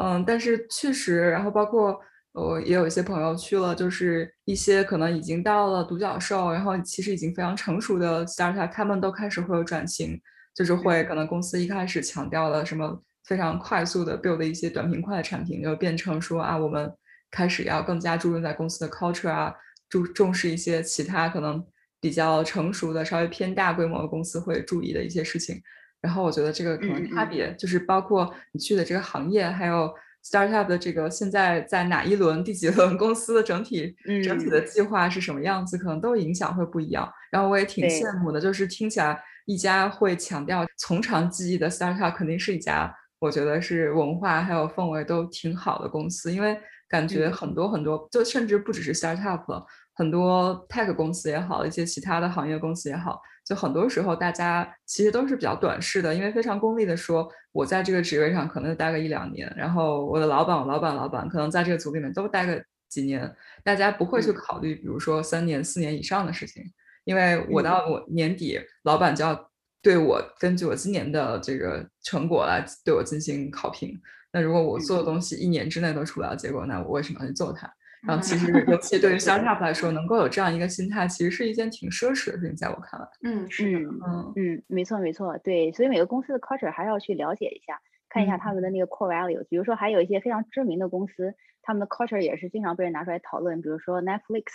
[0.02, 1.96] 嗯，但是确实，然后包括
[2.34, 10.20] 我也有一些朋友去了，就是一些可能已经到了独角兽，然后其实已经非常成熟的 startup，他们都开始会有转型，
[10.56, 13.00] 就是会可能公司一开始强调了什么。
[13.26, 16.92] 非常快速的 build 一些短平快的产品，就变成说啊，我们
[17.32, 19.54] 开始要更加注重在公司的 culture 啊，
[19.90, 21.66] 注重视一些其他可能
[22.00, 25.60] 比较成熟的、稍微偏大规模的公司会注意的一些事情。
[26.02, 29.92] 然后我觉得这个可能差别就是包括你去的这个行业，还有
[30.24, 37.12] startup 的这个现在在哪一轮、第几轮公司的整体整体的计划是什么样子，可能都影响会不一样。
[37.32, 42.96] 然后我也挺羡慕的，就是听起来一家会强调从长计议的 startup 肯定是一家。
[43.26, 46.56] 我觉得是文化还有氛围都挺好的公司，因为
[46.88, 49.66] 感觉很多很多，就甚至不只是 startup 了，
[49.96, 66.64] 很多 tech 公司也好，一些其他的行业公司也好，就很多时候大家其实都是比较短视的，因为非常功利的说，我在这个职位上可能待个一两年，然后我的老板、老板、老板可能在这个组里面都待个几年，大家不会去考虑，比如说三年、四年以上的事情，
[67.06, 69.50] 因为我到我年底，老板就要。
[69.86, 73.96] 对我根据我今年的这个成果来对我进行考评。
[74.34, 77.72] 那如果我做的东西一年之内都出不了结果，那我为什么要去做它？
[78.08, 83.08] 然后其实 尤其对于 startup 来说，能够有这样一个心态，其实是一件挺奢侈的事情，在我看来。
[83.22, 87.80] 嗯，是，嗯嗯，没错没错，对，所以每个公司的 culture 还要去了解一下，
[88.10, 89.46] 看一下他们的那个 core value。
[89.48, 93.62] 比如说还有一些非常知名的公司，他们的 culture 也是经常被人拿出来讨论。
[93.62, 94.46] 比如说 Netflix，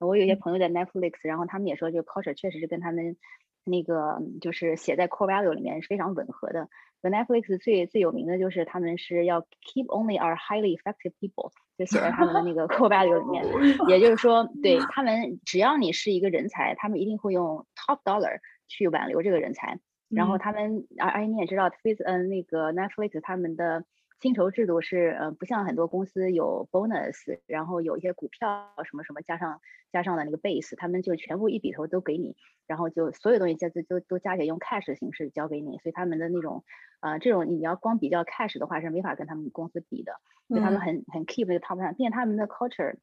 [0.00, 3.16] 我有些朋友在 Netflix，然后他们也说，这个 culture 确实是跟他们。
[3.64, 6.68] 那个就是写在 core value 里面是非常吻合的。
[7.02, 13.42] Netflix 最最有名的就是他们是要 keep only our highly effective people，就写在他们的那个 core value 里面。
[13.88, 19.78] 也就是说，对 他们只要你是一个人才，他们一定会用 top dollar 去挽留这个人才。
[20.10, 23.84] 然后他们，而而且你也知道，Face，嗯，那个 Netflix 他们的
[24.20, 29.60] 薪酬制度是，呃，不像很多公司有 bonus，然后有一些股票什么什么加上
[29.90, 36.64] 加上的那个 base，他们就全部一笔头都给你，然后就所有东西加都都都加起来用 cash 的形式交给你，所以他们的那种，
[37.00, 40.12] 呃，这种你要光比较 cash 的话是没法跟他们公司比的，
[40.48, 42.96] 所以他们很很 keep 那个 top 上，并且他们的 culture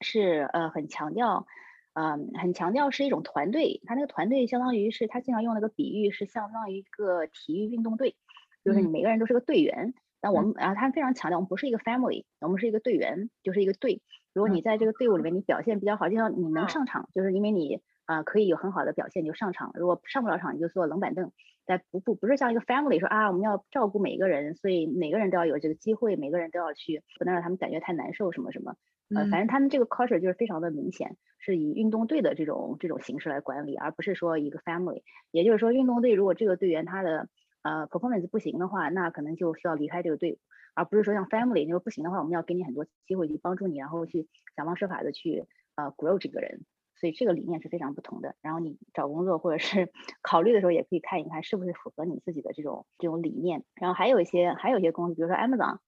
[0.00, 1.46] 是呃很强调。
[1.94, 8.16] 嗯，很强调是一种团队，他那个团队相当于是他经常用那个比喻是相当于一个体育运动队，
[8.64, 9.92] 就是你每个人都是个队员。
[10.22, 14.00] 那我们，然后他非常强调，我们不是一个 family，我们是一个队员，就是一个队。
[14.32, 21.32] 如果你在这个队伍里面你表现比较好，就像你能上场，就是因为你啊可以有很好的表现你就上场，如果上不了场你就坐冷板凳。
[21.64, 28.74] 但不不不是像一个 family 说啊我们要照顾每一个人，所以每个人都要有这个机会，每个人都要去，不能让他们感觉太难受什么什么。
[29.14, 35.02] 呃，反正他们这个 culture 就是非常的明显，是以运动队的这种这种形式来管理，而不是说一个 family。
[35.30, 37.28] 也就是说，运动队如果这个队员他的
[37.62, 40.38] 呃 performance 不行的话，那可能就需要离开这个队伍，
[40.74, 45.46] 而不是说像 family，就是不行的话，我们要给你很多机会去帮助你，然后去想方设法的去
[45.76, 46.64] 呃 grow 这个人。
[46.94, 48.36] 所以这个理念是非常不同的。
[48.42, 49.90] 然后你找工作或者是
[50.22, 53.64] 考虑的时候，也可以看一看是不是符合你自己的这种这种理念。
[53.74, 55.78] 然后还有一些还有一些公司，比如说 Amazon。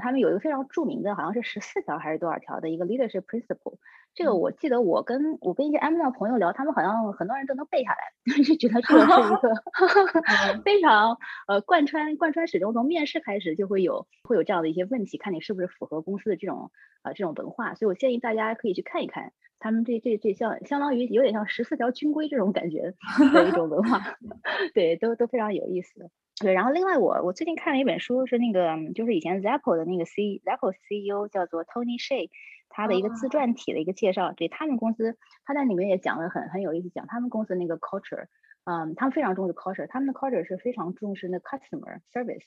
[0.00, 3.78] 他们有一个非常著名的，好像是十四条还是多少条的一个 leadership principle。
[4.12, 7.98] 这个我记得我跟我跟一些 Amazon 朋友聊，他们好像很多人都能背下来，
[8.42, 9.54] 就觉得这个是一个
[10.64, 11.16] 非常
[11.46, 16.72] 呃贯穿贯穿始终，从面试开始就会有会有这样的一些问题，看你是不是符合公司的这种
[17.02, 17.74] 呃这种文化。
[17.74, 22.94] 所以我建议大家可以去看一看他们这这这像相当于有点像十四条军规这种感觉
[23.32, 24.00] 的一种文化，
[24.74, 26.10] 对，都都非常有意思。
[26.40, 32.30] 对，然后另外我我最近看了一本书，是那个就是以前 Zappos 的那个 C Zappos CEO 叫做 Tony Shea，
[32.70, 38.24] 他的一个自传体的一个介绍，对他们公司，他在里面也讲了很很有意思，讲他们公司那个 culture，
[38.64, 42.44] 嗯，他们非常重视 culture，他们的 culture 是非常重视那 customer service，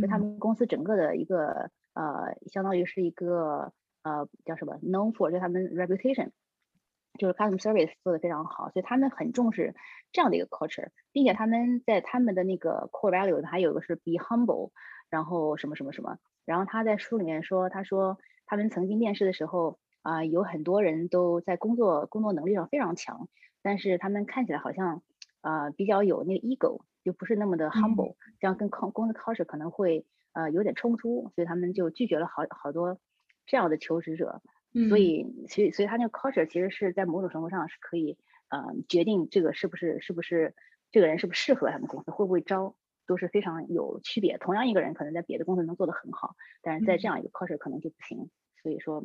[0.00, 3.72] 就他们公司整个的一个呃，相当于是一个
[4.04, 6.30] 呃叫什么 known for 就他们 reputation。
[7.18, 9.74] 就是 customer service 做的非常好，所以他们很重视
[10.12, 14.70] 这样的一个 culture，并且他们在他们的那个 core value 还有一个是 be humble，
[15.10, 23.28] 然后什么什么什么，然后他在书里面说，他说他们曾经面试的时候啊，有很多人都在工作工作能力上非常强，
[23.62, 25.02] 但是他们看起来好像
[25.42, 32.98] 啊比较有那个 ego，就不是那么的 humble，这样跟公公司 culture 可能会呃有点冲突，所以他们就拒绝了好好多
[33.44, 34.40] 这样的求职者。
[34.88, 38.16] 所以，所以，所以他那个 culture 其实是在某种程度上是可以，
[38.48, 38.58] 呃，
[38.88, 40.54] 决定这个是不是是不是
[40.90, 42.74] 这个人是不是适合他们公司，会不会招，
[43.06, 44.38] 都是非常有区别。
[44.38, 48.30] 同样一个人可能在别的公司能做得很好，但是在这样一个 culture 可能就不行。
[48.62, 49.04] 所以说，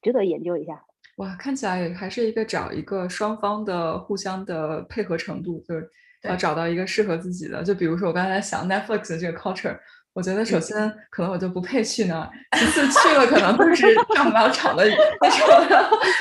[0.00, 0.84] 值得研究一下。
[1.16, 5.90] 哇，看起来还是一个找一个双方的互相的配合程度，就是
[6.22, 7.64] 要找到一个适合自己的。
[7.64, 9.76] 就比如说我刚才想 Netflix 的这个 culture。
[10.12, 15.38] 我觉得首先可能我就不配去那儿，其次去了可能就是上不了场的那种，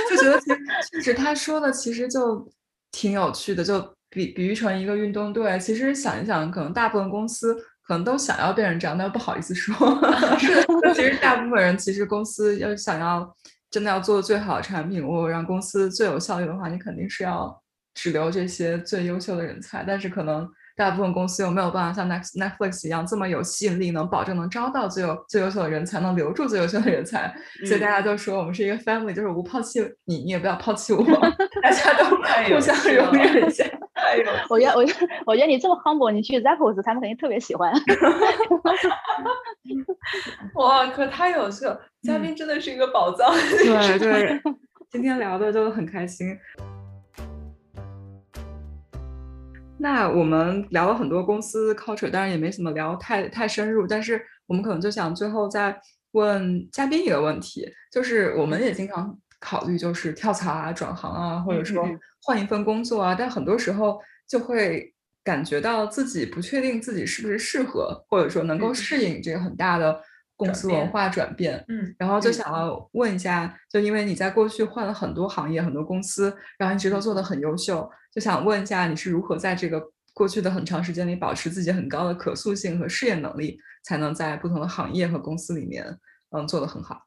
[0.09, 0.59] 就觉得其实
[0.91, 2.47] 确实他说的其实就
[2.91, 5.59] 挺有趣的，就比比喻成一个运动队。
[5.59, 9.75] 其实想一想，可能大部分公司可能都想要变成这样，但又不好意思说。
[10.37, 10.63] 是，
[10.93, 13.35] 其实大部分人其实公司要想要
[13.71, 17.59] 真的要做最好的产品，如果让公司最有效率的话，你肯定是要
[17.95, 20.47] 只留这些最优秀的人才，但是可能。
[20.79, 27.35] 大部分公司又没有办法像 Net Netflix 一样这么有吸引力，能保证能招到最有最优秀的人才，能留住最优秀的人才。
[27.67, 31.03] 所以大家都说我们是一个 family，就是我不抛弃你，你也不要抛弃我，
[31.61, 33.65] 大家都互相容忍一下。
[33.93, 37.73] 哎呦，我觉得我觉得我觉得你这么 humble，你去 Zappos 他们肯定特别喜欢。
[40.55, 41.77] 哇，可太有趣了！
[42.03, 43.29] 嘉宾真的是一个宝藏。
[43.33, 44.41] 对对，
[44.89, 46.39] 今天聊的就很开心。
[49.79, 53.87] 那我们聊了很多公司 culture，当然也没怎么聊太太深入。
[53.87, 55.75] 但是我们可能就想最后再
[56.11, 61.87] 问嘉宾一个问题，就是我们也经常考虑就是跳槽啊、转行啊，或者说
[62.23, 70.01] 换一份工作啊，但很多时候就会感觉到自己不确定自己是不是适合，或者说能够适应这个很大的
[70.39, 71.63] 公司文化转变。
[71.67, 77.87] 嗯，然后就想要问一下，就因为你在过去换了很多行业、很多公司，然后一直都做得很优秀。
[78.13, 79.83] 就想问一下，你是如何在这个
[80.13, 85.85] 过去的很长时间里保持自己很高的可塑性和适应能力，才能在不同的行业和公司里面，
[86.31, 87.03] 嗯，做得很好？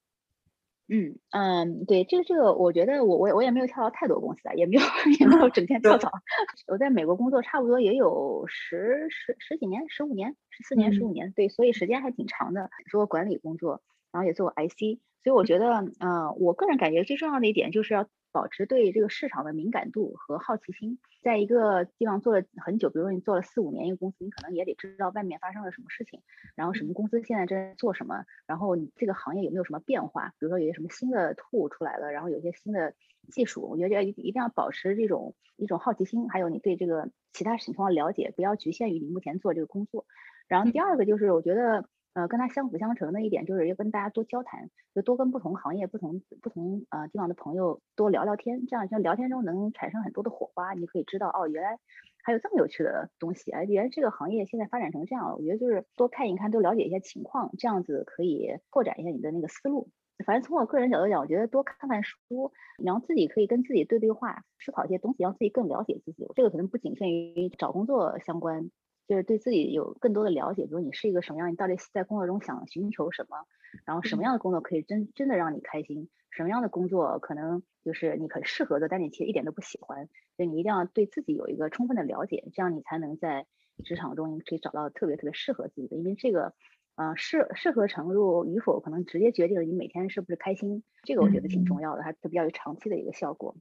[0.89, 4.83] 嗯嗯，对，这个这个，我觉得我我我也没有跳到太多公司啊，也没有
[5.21, 6.11] 也没有整天跳槽。
[6.67, 12.71] 我在美国工作差不多也有十十十几年，十五年，十四年，十五年，对，所以时间还挺长的。
[12.91, 13.81] 做管理工作。
[14.13, 15.69] 然后也做过 IC，所以我觉得，
[16.01, 20.99] 呃，我个人感觉最重要的一点就是要保持对这个市场的敏感度和好奇心。
[21.23, 26.21] 在一个地方做了很久，比如说你做了四五年一个公司，你可能也得知道外面发生了什么事情，
[26.57, 32.95] 然后什么公司现在正在做什么，然后你这个行业有没有什么变化，比如说有些什么新的 tool 出来了，然后有些新的
[33.31, 40.05] 技术，我觉得要一定要保持这种一种好奇心，还有你对这个其他情况的了解，不要局限于你目前做这个工作。
[40.49, 41.89] 然后第二个就是我觉得。
[42.15, 50.75] 呃，跟他相辅相成的一点就是要跟大家多交谈，就多跟不同行业、不同不同呃地方的朋友多聊聊天，这样像聊天中能产生很多的火花。
[50.75, 51.79] 你可以知道哦，原来
[52.23, 55.37] 还有这么有趣的东西，哎，原来这个行业现在发展成这样了。
[55.37, 59.89] 我觉得就是多看一看，多了解一些情况，这样子可以拓展一下你的那个思路。
[60.27, 62.53] 反正从我个人角度讲，我觉得多看看书，
[62.85, 66.27] 然后自己可以跟自己对对话，思考一些东西，让自己更了解自己。
[66.35, 68.71] 这个可能不仅限于找工作相关。
[69.07, 73.37] 就是对自己有更多的了解，比如你是一个什么样，你到底在工作中想寻求什么，
[73.85, 83.47] 然后什么样的工作可以真真的让你开心，什么样的工作可能就是你很适合的，但你其实一点都不喜欢，所以你一定要对自己有一个充分的了解，这样你才能在
[83.85, 86.55] 职场中可以找到特别特别适合自己的，因为这个，
[86.97, 93.57] 呃，适适合程度与否，可能直接决定了你每天是不是开心，这个我觉得挺重要的，还比较有长期的一个效果。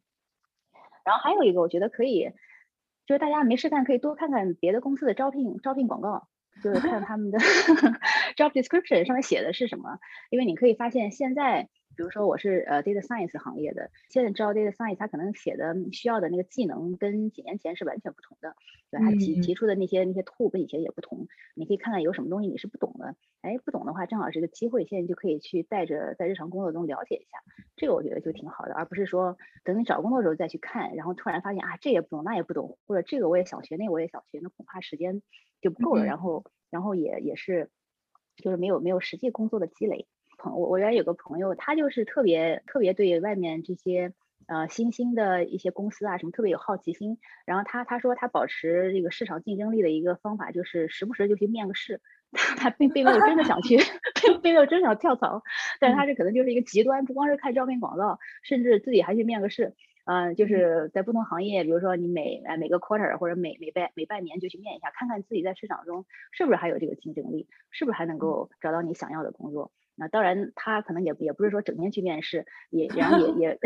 [1.03, 2.29] 然后还有一个，我觉得可以。
[3.11, 6.29] 就是大家没事干，可以多看看别的公司的招聘招聘广告，
[6.63, 7.37] 就是看他们的
[8.35, 11.69] job description 上面写的是什么，因为你可以发现现在。
[11.93, 18.55] 比如说我是呃 data science 行业的，现在知道 data science，它可能写的需要的那个技能跟几年前是完全不同的，
[18.89, 21.27] 对它提提出的那些那些 tool 跟以前也不同。
[21.53, 27.39] 你可以看看有什么东西你是不懂的，哎，不懂的话正好是个机会，现在就可以去带着在日常工作中了解一下，
[27.75, 35.21] 这个我觉得就挺好的，而不是说等你找工作的时候再去看，然后突然发现啊这也不懂那也不懂，或者这个我也想学那个我也想学，那恐怕时间
[35.59, 37.69] 就不够了，然后然后也也是
[38.41, 40.07] 就是没有没有实际工作的积累。
[40.37, 44.11] 朋我我原来有个朋友，他就是特别特别对外面这些
[44.47, 47.19] 呃新兴的一些公司啊什么特别有好奇心。
[47.45, 52.01] 然后他他说他保持这个市场竞争力的一个方法就是时不时就去面个试。
[52.33, 53.77] 他 他并并没有真的想去，
[54.23, 55.43] 并并没有真想跳槽，
[55.81, 59.75] 但是他这可能就是一个极端，不光是看招聘广告，甚至自己还去面个试。
[60.05, 69.71] 嗯，就是在不同行业，比如说你每呃每个 quarter 或者每每半每半年就去面一下，看看自己在市场中是不是还有这个竞争力，是不是还能够找到你想要的工作。
[69.95, 73.59] 那当然，他可能也也不是说整天去面试，也然后也 也，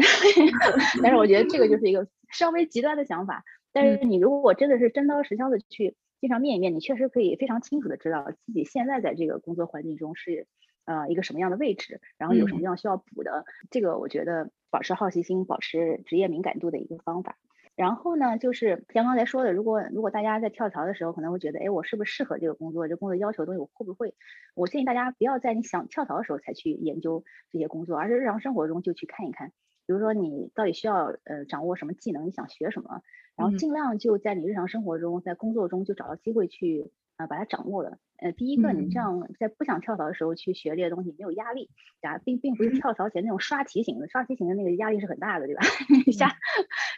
[1.02, 3.44] 但是我觉得这个就是一个稍微极端的想法。
[3.72, 10.48] 但是你如果真的是真刀实枪的去经常面一面，你确实可以非常清楚的知道自己现在在这个工作环境中是
[10.86, 13.46] 呃一个什么样的位置，然后有什么样需要补的。
[13.70, 17.38] 这个我觉得保持好奇心、保持职业敏感度的一个方法。
[17.76, 22.88] 然后呢，就是像刚才说的，如果如果大家在跳槽的时候可能会觉得，哎，我是不是适合这个工作？
[22.88, 24.16] 这工作要求的东西我会不会？
[24.56, 29.50] 我建议大家不要在你想跳槽的时候才去研究这些工作，而是日常生活中就去看一看。
[29.86, 33.02] 比如说你到底需要呃掌握什么技能，你想学什么，
[33.36, 36.92] 然后尽量就在你日常生活中，在工作中就找到机会去。
[37.18, 37.98] 啊，把它掌握了。
[38.18, 41.70] 呃，第一个，你这样在不想跳槽的时候去学这些东西，没有压力，
[42.02, 45.62] 啊，并并不是跳槽前那种刷题型的，刷题型的那个压力是很大的，对吧？
[46.12, 46.36] 下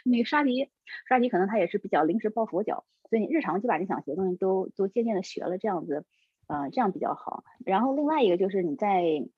[0.04, 0.70] 那个刷题，
[1.06, 6.04] 刷题可能它也是比较临时抱佛脚，所以你日常就把你想学的东西都都渐渐的学了，这样子，
[6.46, 7.44] 呃，这样比较好。
[7.64, 9.28] 然后另外一个就是你在。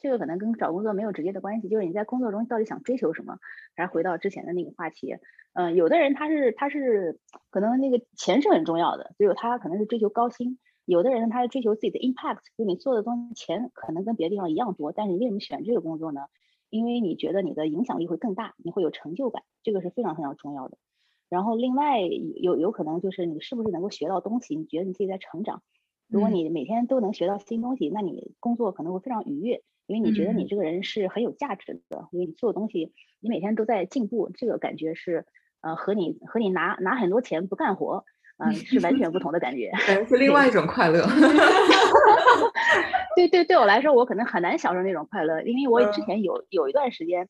[0.00, 3.38] 这个可能跟找工作没有直接的关系，就是你在工作中到底想追求什么？
[3.76, 5.14] 还是回到之前的那个话题，
[5.52, 7.20] 嗯，有的人他是他是
[7.50, 16.22] 可能那个钱是很重要的，所以他可能是追求高薪；有的人他是追求自己的 impact，就你做的东西钱可能跟别的地方一样多，但是你为什么选这个工作呢？
[16.70, 20.78] 因为你觉得你的影响力会更大，你会有成就感，这个是非常非常重要的。
[21.28, 24.56] 然后另外有有可能就是你是不是能够学到东西？
[24.56, 25.62] 你觉得你自己在成长？
[26.08, 29.62] 如果你每天都能学到新东西，那你工作可能会非常愉悦。
[29.90, 35.26] 因为你觉得你这个人是很有价值的，因为你做的东西，你每天都在进步，这个感觉是，
[35.62, 38.04] 呃，和你和你拿拿很多钱不干活，
[38.38, 39.72] 嗯，是完全不同的感觉，
[40.06, 41.04] 是另外一种快乐。
[43.16, 47.28] 对对，对我来说，我可能很难享受那种快乐，因为我之前有有一段时间，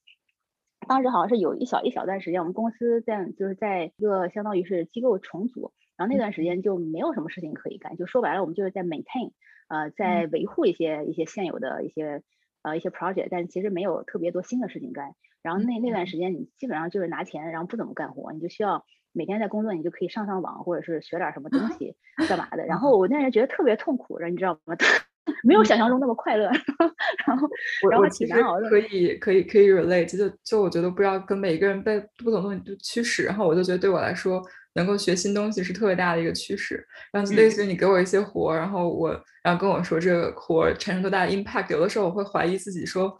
[0.86, 9.32] 当时好像是有一小一小段时间，我们公司在就是在一个相当于是机构重组，然后那段时间就没有什么事情可以干，就说白了，我们就是在 maintain，
[9.68, 12.22] 呃，在维护一些一些现有的一些。
[12.62, 15.14] 呃，一些 project，但其实没有特别多新的事情干。
[15.42, 21.94] 然后那那段时间，你基本上就是拿钱，然后不怎么干活，你就需要每天在工作，你就可以上上网，或者是学点什么东 西，
[22.28, 22.64] 干嘛的。
[22.66, 24.76] 然后我那时觉得特别痛苦，然后你知道吗？
[25.44, 26.50] 没有想象中那么快乐。
[27.26, 27.48] 然后，
[27.90, 28.68] 然后挺难熬的。
[28.68, 30.16] 可以，可以，可以 relate。
[30.16, 33.24] 就就我觉得不要跟每个人被不同东西都驱使。
[33.24, 34.42] 然后我就觉得对我来说，
[34.74, 36.86] 能够学新东西是特别大的一个趋势。
[37.12, 39.10] 然后类似于你给我一些活，然后我
[39.42, 43.16] 然后跟我说这个活产生多大的 impact，有的时候我会怀疑自己说，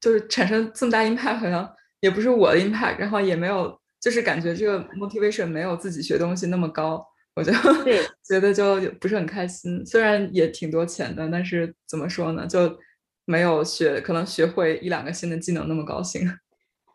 [0.00, 1.68] 就是产生这么大 impact 好像
[2.00, 7.04] 也不是我的 impact，然后也没有就是感觉这个 motivation 没有自己学东西那么高。
[7.36, 7.52] 我就
[8.28, 12.78] 觉得就不是很开心，虽然也挺多钱的，但是怎么说呢，就
[13.24, 16.30] 没有学，可能学会一两个新的技能那么高兴。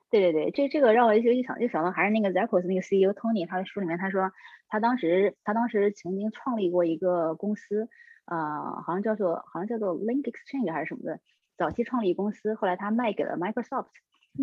[0.10, 4.32] 对对对，这这个让我就一想就想到还是那个 Zappos 那个 CEO Tony，他的书里面他说，
[4.68, 7.88] 他当时他当时曾经创立过一个公司，
[8.26, 11.20] 呃，好像叫做好像叫做 Link Exchange 还是什么的，
[11.58, 13.88] 早期创立公司，后来他卖给了 Microsoft，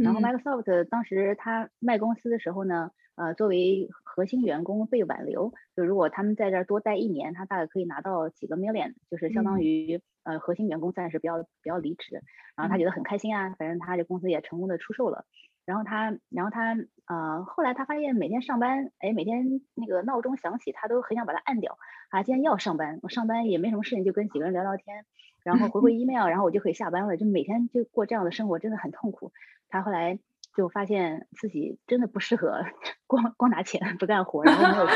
[0.03, 2.91] 然后 Microsoft 当时他卖公司的时候呢。
[3.19, 12.21] 呃，作为核心员工被挽留，就如果他们在这儿多待一年，他大概可以拿到几个 million，就是相当于呃核心员工暂时不要不要离职，
[12.55, 15.25] 然后他觉得很开心啊，反正他这公司也成功的出售了，
[15.67, 16.75] 然后他然后他
[17.07, 21.77] 呃后来他发现每天上班，哎每天那个闹钟响起，他都很想把它按掉
[22.09, 25.05] 啊，今天要上班，我上班也没什么事情，就跟几个人聊聊天，
[25.45, 29.33] 然后回回 email，然后我就可以下班了，就每天就过这样的生活，真的很痛苦。
[29.69, 30.19] 他后来。
[30.57, 32.65] 就发现自己真的不适合
[33.07, 34.87] 光光拿钱不干活，然后没有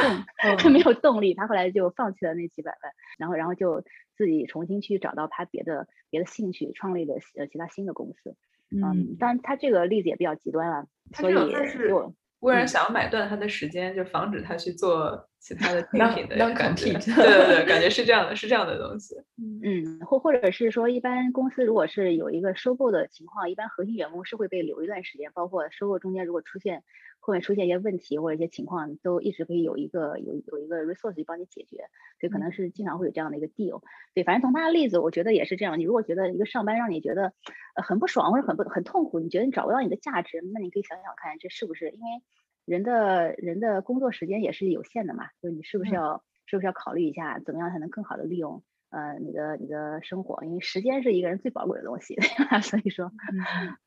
[0.57, 1.35] 动， 没有动力。
[1.35, 3.85] 他后来就放弃了那几百万，然后然后就
[4.17, 8.39] 自己重新去找到他别的别的兴趣，创立了呃其他新的公司。
[8.71, 12.15] 嗯，当然他这个例子也比较极端了，所以就。
[12.41, 16.93] 忽然想要买断他的时间，就防止他去做其他的 竞品的感觉。
[16.93, 19.17] 对对对，感觉是这样的，是这样的东西。
[19.65, 26.83] 嗯，或或者是说，一般公司如果是有一个收购的情况，一般核心员工是会被留一段时间，包括收购中间如果出现
[27.19, 31.85] 后面出现一些问题或者一些情况，都一直可以有一个有有一个 resource 帮你解决。
[32.21, 33.83] 所以可能是经常会有这样的一个 deal。
[34.15, 35.79] 对，反正从他的例子，我觉得也是这样。
[35.79, 37.33] 你如果觉得一个上班让你觉得
[37.75, 42.23] 呃很不爽或者很不很痛苦，你觉得你找不到你的价值，那你可以想想看，这是不是因为？
[42.65, 50.45] 人的人的工作时间也是有限的嘛，就是你是不是要是不是要考虑一下，怎么样才能更好的利用呃你的你的生活？
[50.45, 52.17] 因为时间是一个人最宝贵的东西，
[52.63, 53.11] 所以说，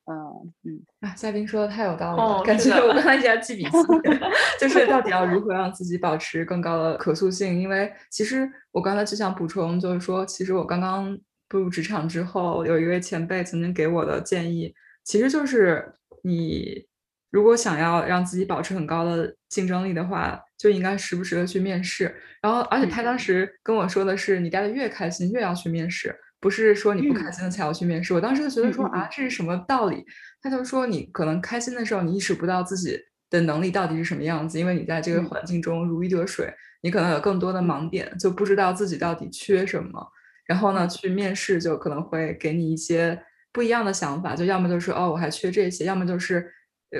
[0.06, 3.70] 嗯嗯啊，嘉宾说的太有道理了，感觉我刚才在记笔记
[4.58, 7.60] 就是到底要如何让自己保持更高的可塑性？
[7.60, 11.18] 因为其实我刚才就想补充，就是说，其实我刚刚
[11.48, 16.86] 步入职场之后，有一位前辈曾经给我的建议，其实就是你。
[17.34, 22.04] 如果想要让自己保持很高的竞争力的话，就应该时不时的去面试。
[22.40, 28.14] 然后，而且他当时跟我说的是，你待的越开心，越要去面试，不是说你不开心的才要去面试。
[28.14, 30.04] 我当时就觉得说啊，这是什么道理？
[30.40, 32.96] 他就说你可能开心的时候，你意识不到自己
[33.28, 40.06] 的能力到底是什么样子，因为你在这个环境中如鱼得水，你可能有更多的盲点，就不知道自己到底缺什么。
[40.46, 43.20] 然后呢，去面试就可能会给你一些
[43.52, 46.48] 不一样的想法，就要么就是哦，我还缺这些，要么就是。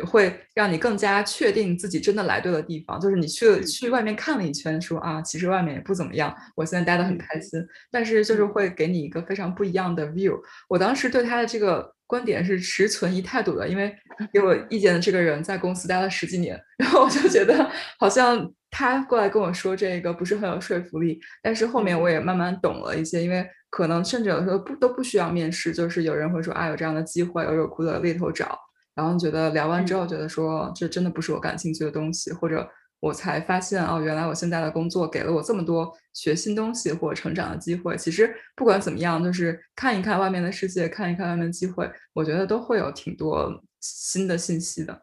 [0.03, 7.61] 会让你更加确定自己真的来对了地方，就是你去去外面看了一圈，说啊，其实外面也不怎么样，我现在待得很开心。
[7.91, 10.39] 但是就是会给你一个非常不一样的 view。
[10.69, 13.95] 我当时对他的这个观点是持存疑态度的，因为
[14.33, 21.19] 给我意见的这个人在公司待了十几年，然后我就觉得好像他过来跟我说这个不是很有说服力。
[21.43, 28.59] 但是后面我也慢慢懂了一些，因为可能甚至有时候不都不需要面试，就是有人会说啊，有这样的机会，有有苦的猎头找。
[28.95, 32.69] 然后觉得聊完之后，觉得说这真的不是我感兴趣的东西，或者
[33.01, 37.97] 我才发现哦，原来我现在的工作给了我这么多学新东西或成长的机会。
[37.97, 45.03] 其实不管怎么样，就是看一看外面的世界，看一看外面的机会，我觉得都会有挺多新的信息的。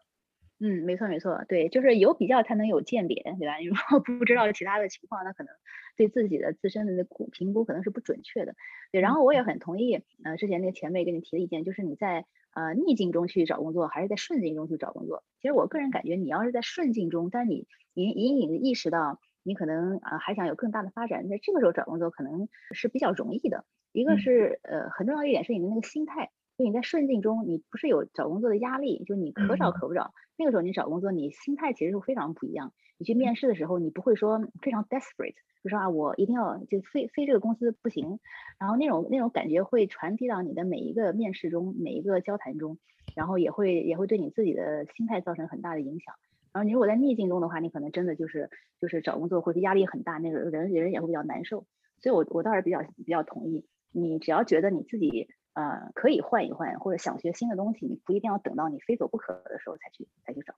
[0.60, 3.60] 嗯，没错没错，对，就是有比较才能有鉴别，对吧？
[3.60, 5.54] 如果不知道其他的情况，那可能
[5.98, 8.56] 对自己的自身的那估评估可能是不准确的。
[8.92, 12.26] 对，然后我也很同意，呃，之前那个前辈给你提的意见，就是你在。
[12.54, 15.24] 呃，逆境中去找工作，还是在顺境中去找工作？
[15.40, 23.66] 其实我个人感觉，你要是在顺境中，但你隐隐隐的意识到你可能啊还想有更大的发展，在这个时候找工作可能是比较容易的。
[23.94, 26.32] 一个是呃很重要一点是你的那个心态，
[26.62, 30.14] 就你在顺境中，你不是有找工作的压力，就你可找可不找。
[30.38, 32.72] 那个时候你找工作，你心态其实是非常不一样。
[33.00, 35.34] 你去面试的时候，你不会说非常 desperate。
[35.64, 38.20] 就说啊，我一定要就非非这个公司不行，
[38.60, 42.78] 然后那种那种感觉会传递到你的每一个面试中，每一个交谈中，
[43.16, 46.14] 然后也会也会对你自己的心态造成很大的影响。
[46.54, 48.50] 然后你如果在逆境中的话，你可能真的就是
[48.80, 51.66] 就是找工作或者压力很大，那个人人也会比较难受。
[52.02, 60.54] 所以，我我倒是比较比较同意，你只要觉得你自己呃可以换一换，或者想学新的东西，你不一定要等到你非走不可的时候才去才去找。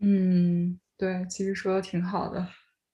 [0.00, 2.46] 嗯，对，其实说的挺好的。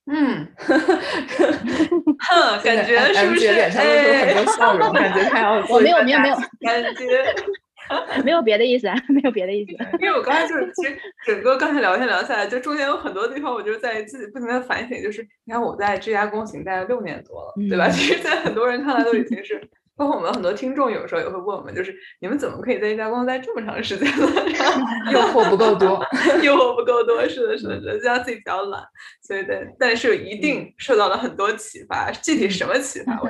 [0.06, 4.92] 嗯， 哼，感觉是不是脸上露出很多笑容？
[4.92, 7.34] 感觉他要我没有没有没有感觉
[8.24, 9.72] 没有别的意思啊，没有别的意思。
[10.00, 10.96] 因为我刚才就是， 其实
[11.26, 17.88] 整个刚才聊天聊下来，就中间有很多地方，我就在自己不停的反省，就是你看我在这家公司已经待了六年多了，对吧？
[17.90, 19.60] 其实，在很多人看来都已经是。
[20.00, 24.26] 包括我们很多听众有时候也会问我们，就是你们怎么可以在一家公司待这么长时间呢？
[25.12, 26.02] 诱惑不够多，
[26.42, 28.82] 诱惑不够多，是的，是的，是的，就像自己比较懒，
[29.20, 32.10] 所以对，但是一定受到了很多启发。
[32.10, 33.20] 具体什么启发？
[33.20, 33.28] 我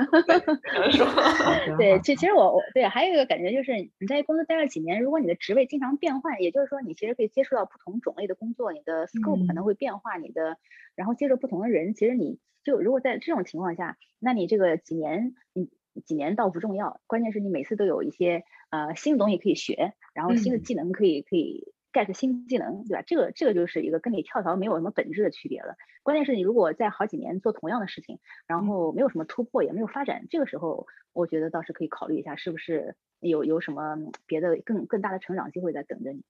[0.93, 1.05] 说，
[1.77, 10.57] 对，其其实我我对还有一个感觉就是，你在公司待了几年，如果你的职位经常变换，也就是说你其实可以接触到不同种类的工作，你的 scope 可能会变化，你的
[10.95, 15.69] 然后接触不同的人，其实你就如果在这种情况下，那你这个几年你。
[16.05, 23.03] 几年倒不重要，关键是你每次都有一些呃新的东西可以学，然后新的技能可以可以 get 新技能，对吧？
[23.07, 25.75] 这个这个就是一个跟你跳槽没有什么本质的区别了。
[26.03, 36.23] 关键是你如果在好几年做同样的事情，然后没有什么突破，也没有发展，这个时候我觉得倒是可以考虑一下，是不是有有什么别的更更大的成长机会在等着你。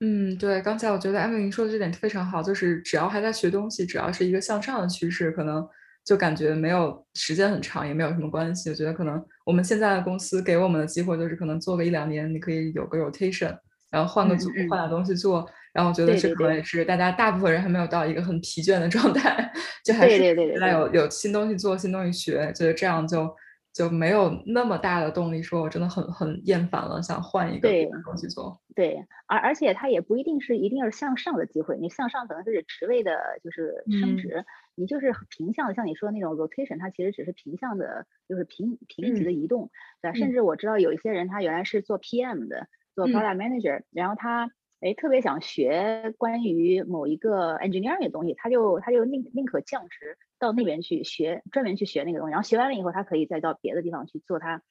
[0.00, 5.68] 嗯，对，刚才我觉得艾米说的这点非常好，就是只要还在学东西，只要是一个向上的趋势，可能。
[6.04, 8.70] 就感觉没有时间很长，也没有什么关系。
[8.70, 13.56] 我觉得可能我们现在的公司给我们的机会就是可能做个一两年，你可以有个 rotation，
[13.90, 15.48] 然后换个组，换点东西做。
[15.72, 19.50] 然后我觉得这可能也是大家大部分人还没有到一个很疲倦的状态，
[19.82, 20.18] 就还是
[20.60, 23.34] 在有有新东西做、新东西学，觉得这样就
[23.72, 27.70] 就没有那么大的动力，说我真的很很厌烦了，想换一个
[28.04, 28.60] 东西做。
[28.74, 33.10] 对，而而且它也不一定是一定要是向上的机会，你向上可能就是职位的，
[33.42, 34.44] 就是升职。
[34.74, 39.70] 你就是平向的，像你说的那种 rotation，它其实只是平向的，就是平平级的移动，
[40.00, 40.14] 对吧？
[40.14, 44.50] 甚至我知道有一些人，他原来是做 PM 的，做 product manager，然后他
[44.80, 54.62] 哎特别想学关于某一个 engineering 的东西，他就他就宁宁可降职到那边去学，专门去学那个东西，然后学完了以后，他可以再到别的地方去做他。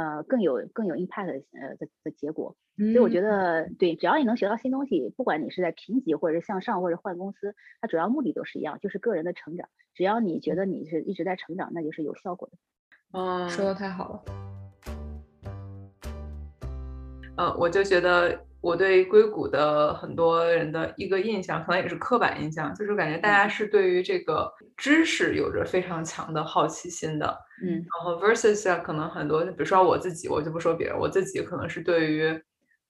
[0.00, 9.68] 呃，更有更有 impact 的呃的的结果，所以我觉得对，只要你能学到新东西，不管你是在评级或者是向上或者换公司，它主要目的都是一样，就是个人的成长。
[9.94, 12.56] 只要你觉得你是一直在成长，那就是有效果的。
[13.12, 14.22] 嗯，说的太好了。
[17.36, 18.49] 呃，我就觉得。
[18.60, 32.28] 我对硅谷的很多人的一个印象，可能也是刻板印象，就是感觉大家是对于这个知识有着非常强的好奇心的，嗯，然后 versus 啊，可能很多，比如说我自己，我就不说别人，我自己可能是对于，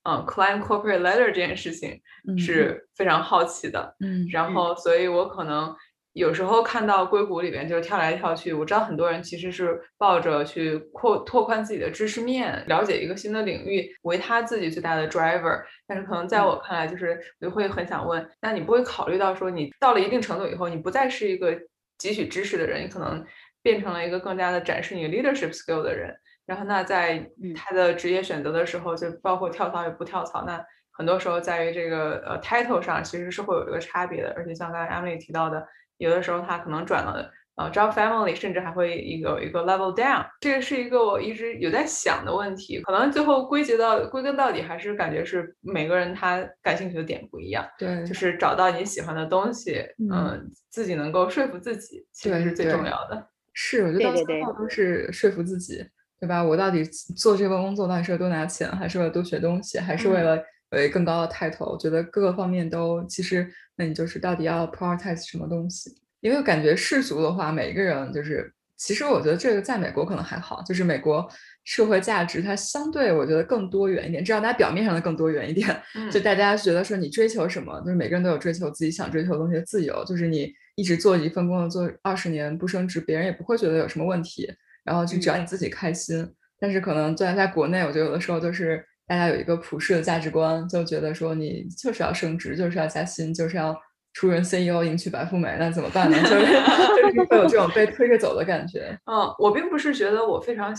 [0.03, 1.99] 嗯，climb corporate ladder 这件事情
[2.37, 5.75] 是非常好奇的，嗯，然后所以我可能。
[6.13, 15.63] 有时候看到硅谷里边就是跳来跳去，我知道很多人其实是抱着去扩拓宽自己的知识面，了解一个新的领域为他自己最大的 driver。
[15.87, 21.53] 但是可能在我看来，就是我就会很想问，那你不会考虑到说，你到了一定程度以后，你不再是一个
[21.97, 23.25] 汲取知识的人，你可能
[23.61, 26.13] 变成了一个更加的展示你 leadership skill 的人。
[26.45, 34.33] 然后那在他的职业选择的时候，就包括跳槽与不跳槽，那很多时候在于这个呃 title 上其实是会有一个差别的。
[34.35, 35.65] 而且像刚才 Emily 提到的。
[36.01, 42.81] 有的时候他可能转了呃 job family，甚至还会一个一个 level down，这个是一个我一直有在想的问题。
[42.81, 47.63] 可能最后归结到归根到底，还是感觉是每个人他感兴趣的点不一样。
[47.77, 53.27] 对，就是找到你喜欢的东西，嗯，自己能够说服自己，其实是最重要的。
[53.53, 55.85] 是，我觉得到最后都是说服自己，
[56.19, 56.41] 对吧？
[56.41, 56.83] 我到底
[57.15, 61.69] 做这份工作到底是为了多拿钱，还是为了多学东西，还是为了为更高的 title？
[61.69, 63.51] 我觉得各个方面都其实，
[63.81, 65.91] 那你就是到底要 prioritize 什么东西？
[66.19, 71.27] 因为感觉世俗的话，每个人就是，其实我觉得这个在美国可能还好，就是美国
[71.63, 75.67] 社会价值它相对我觉得更多元一点，至少大家表面上的更多元一点。
[76.11, 84.47] 就大家觉得说你追求什么，就是每个人都有追求自己想追求的东西的自由，就是你一直做一份工作做二十年不升职，别人也不会觉得有什么问题。
[84.83, 86.31] 然后就只要你自己开心。
[86.59, 93.75] 但是可能在在国内，我觉得有的时候就是大家有一个普世的价值观，就觉得说你就是要升职，就是要加薪，就是要。
[94.13, 96.17] 出任 CEO 迎娶白富美，那怎么办呢？
[96.27, 98.93] 就是就是会有这种被推着走的感觉。
[99.05, 100.75] 嗯，我并不是觉得我非常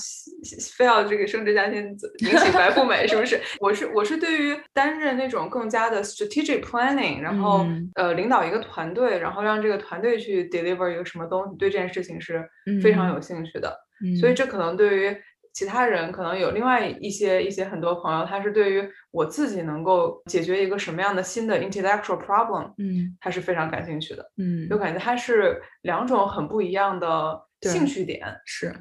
[0.77, 1.83] 非要这个升职加薪
[2.19, 3.41] 迎娶白富美，是不是？
[3.59, 12.47] 我是我是对于担任那种更加的 strategic planning，然后呃领导一个团队，然后让这个团队去 deliver 一个什么东西，对这件事情是
[12.83, 13.75] 非常有兴趣的。
[14.21, 15.17] 所以这可能对于。
[15.53, 28.75] 其他人可能有另外一些一些很多朋友，他是对于我自己能够解决一个什么样的新的 intellectual problem，嗯，他是非常感兴趣的，嗯，就感觉他是两种很不一样的兴趣点，是，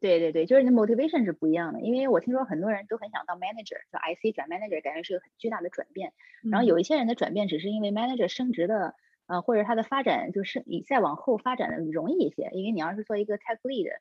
[0.00, 6.12] 对对对，就是你的 motivation 是不一样的，因为我听说很多人都很想当 manager，就 IC 转 manager，感觉是个很巨大的转变，
[6.50, 8.94] 然后有一些人的转变只是因为 manager 升职的，
[9.28, 13.92] 呃，或者他的发展就是你再往后发展的容易一些，因为你要是做一个 tech lead。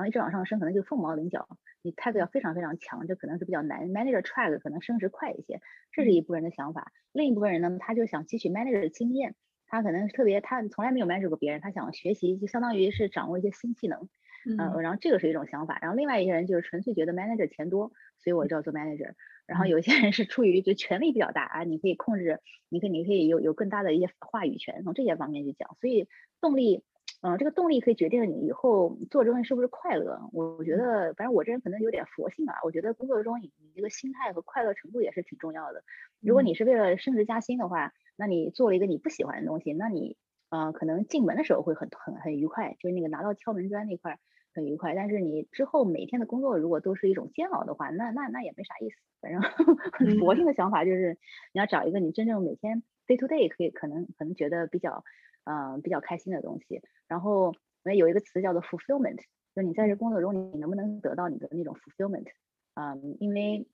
[0.00, 1.46] 然后一直往上升，可能就凤毛麟角。
[1.82, 3.90] 你 tag 要非常非常强，这可能是比较难。
[3.90, 5.60] manager track 可能升职快一些，
[5.92, 6.90] 这是一部分人的想法。
[7.12, 9.34] 另一部分人呢，他就想汲取 manager 的经验，
[9.66, 14.08] 他可能特别，他从来没有 manage 过别人，他想学习，就相当于是掌握一些新技能。
[14.48, 15.78] 嗯，然后这个是一种想法。
[15.82, 19.12] 然后另外一些人就是纯粹觉得 manager 钱多，所以我就要做 manager。
[19.46, 22.40] 然后有一些人是出于就权力比较大啊，你可以控制，
[22.70, 25.76] 你可以你可以有有更大的一些话语权，从这些方面去讲。
[25.80, 26.08] 所以
[26.40, 26.82] 动力。
[27.22, 30.18] 嗯，这个动力可以决定你以后做这东西是不是快乐。
[30.32, 32.54] 我觉得，反正我这人可能有点佛性啊。
[32.64, 35.84] 我觉得工作中你你这个心态和快乐程度也是挺重要的。
[36.22, 40.16] 如果你是为了升职加薪的话，那你做了一个你不喜欢的东西，那你
[40.48, 44.18] 呃可能进门的时候会很很很愉快，就是那个拿到敲门砖那块
[44.54, 44.94] 很愉快。
[44.94, 48.96] 但是你之后每天的工作如果都是一种煎熬的话，那那那也没啥意思。
[49.20, 49.42] 反正
[50.20, 51.18] 佛性的想法就是
[51.52, 55.04] 你要找一个你真正每天 day to day 可以可能可能觉得比较。
[55.50, 56.80] 嗯，比较开心的东西。
[57.08, 59.18] 然后，那有一个词叫做 fulfillment，
[59.54, 62.26] 就你在这工作中，你能不能得到你的那种 fulfillment？
[62.74, 63.66] 嗯，因为，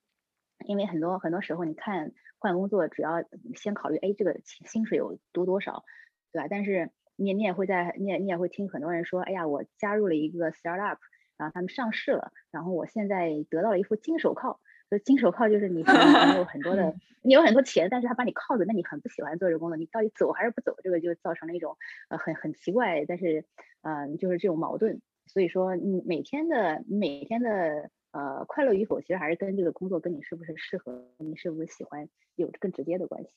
[0.65, 3.23] 因为很多很多时候，你看换工作，主要
[3.55, 5.83] 先考虑，哎，这个薪水有多多少，
[6.31, 6.47] 对吧？
[6.49, 10.97] 但是你你也会在，你也你也会听很多人说，哎呀，我加入了一个 startup，
[11.37, 14.59] 然后他们上市了，然后我现在得到了一副金手铐。
[14.89, 20.77] 就金手铐就是你可能有很多的，你有很多钱，但是他把你铐着，那你很不喜欢做这工作，你到底走还是不走？
[20.81, 21.77] 这个就造成了一种
[22.07, 23.43] 呃很很奇怪，但是
[23.81, 25.01] 嗯就是这种矛盾。
[25.25, 32.07] 所以说你每天的每天的呃快乐与否，其实还是跟这个工作跟你是不是适合，你是不是喜欢
[32.37, 33.29] 有更直接的关系。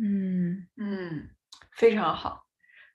[0.00, 1.28] 嗯嗯，
[1.76, 2.44] 非常好。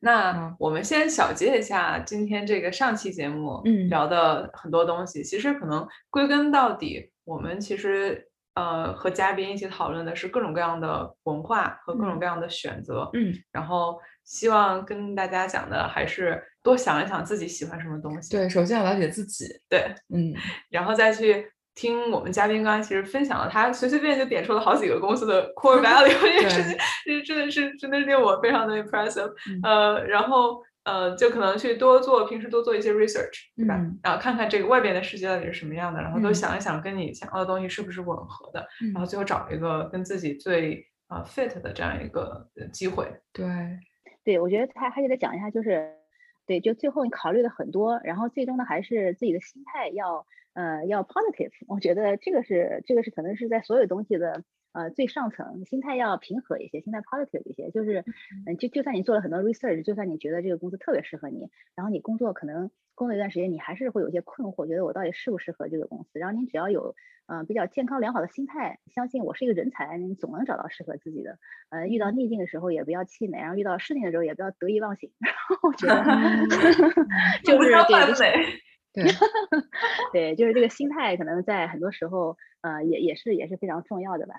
[0.01, 7.12] 那我们先小结一下今天这个上期节目聊的很多东西，其实可能归根到底。
[7.25, 18.35] 我们其实呃和嘉宾一起讨论的是各种各样的文化和各种各样的选择，嗯，然后希望跟大家讲的还是多想一想自己喜欢什么东西。
[18.35, 20.33] 对，首先要了解自己，对，嗯，
[20.69, 29.31] 然后再去听我们嘉宾刚才其实分享了，他随随便就点出了好几个公司的 core value，这件事情，这真的是真的是令我非常的 impressive，
[29.63, 30.61] 呃，然后。
[30.83, 33.75] 呃，就可能去多做，平时多做一些 research，对吧？
[34.03, 43.07] 然后看看这个外边的世界到底是什么样的，然后都想一想跟你想要的东西是不是吻合的，然后最后找一个跟自己最啊 fit 的这样一个机会。
[43.31, 43.45] 对，
[44.23, 45.93] 对，我觉得他还给他讲一下，就是
[46.45, 51.51] 对，就最后你考虑了很多，然后最终呢还是自己的心态要呃要 positive。
[51.67, 54.43] 我觉得这个是这个是可能是在所有东西的。
[54.73, 58.03] 呃，最上层心态要平和一些，心态 positive 一些，就是，
[58.47, 66.19] 嗯，就就算你做了很多 research，就算你觉得这个公司特别适合你，然后你工作可能工作一段时间，你还是会有些困惑，觉得我到底适不适合这个公司。
[66.19, 66.95] 然后你只要有，
[67.27, 71.37] 嗯，比较健康良好的心态，相信我是一个人才，你总能找到适合自己的。
[71.69, 75.11] 呃，遇到逆境的时候也不要气馁，然后遇到顺境的时候也不要得意忘形。
[75.21, 76.03] 然后我觉得，
[77.45, 77.69] 就是
[78.15, 78.59] 对。
[78.93, 79.05] 对，
[80.13, 84.33] 对，就是这个心态，可能在很多时候，呃，也也是也是非常重要的吧。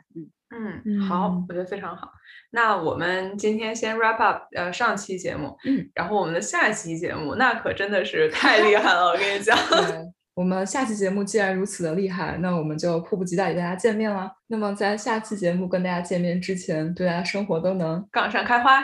[0.50, 2.10] 嗯嗯，好，我觉得非常好。
[2.50, 9.56] 那我们今天先 wrap up，呃，上期节目，嗯，然后我们的下期节目，那可真的是太厉害了，我跟你讲。
[10.34, 14.32] 我们下期节目既然如此的厉害，那我们就迫不及待与大家见面了。
[14.48, 18.82] 那么在下期节目跟大家见面之前，祝大家生活都能杠上开花，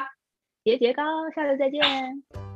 [0.63, 1.03] 节节高，
[1.35, 2.50] 下次再见。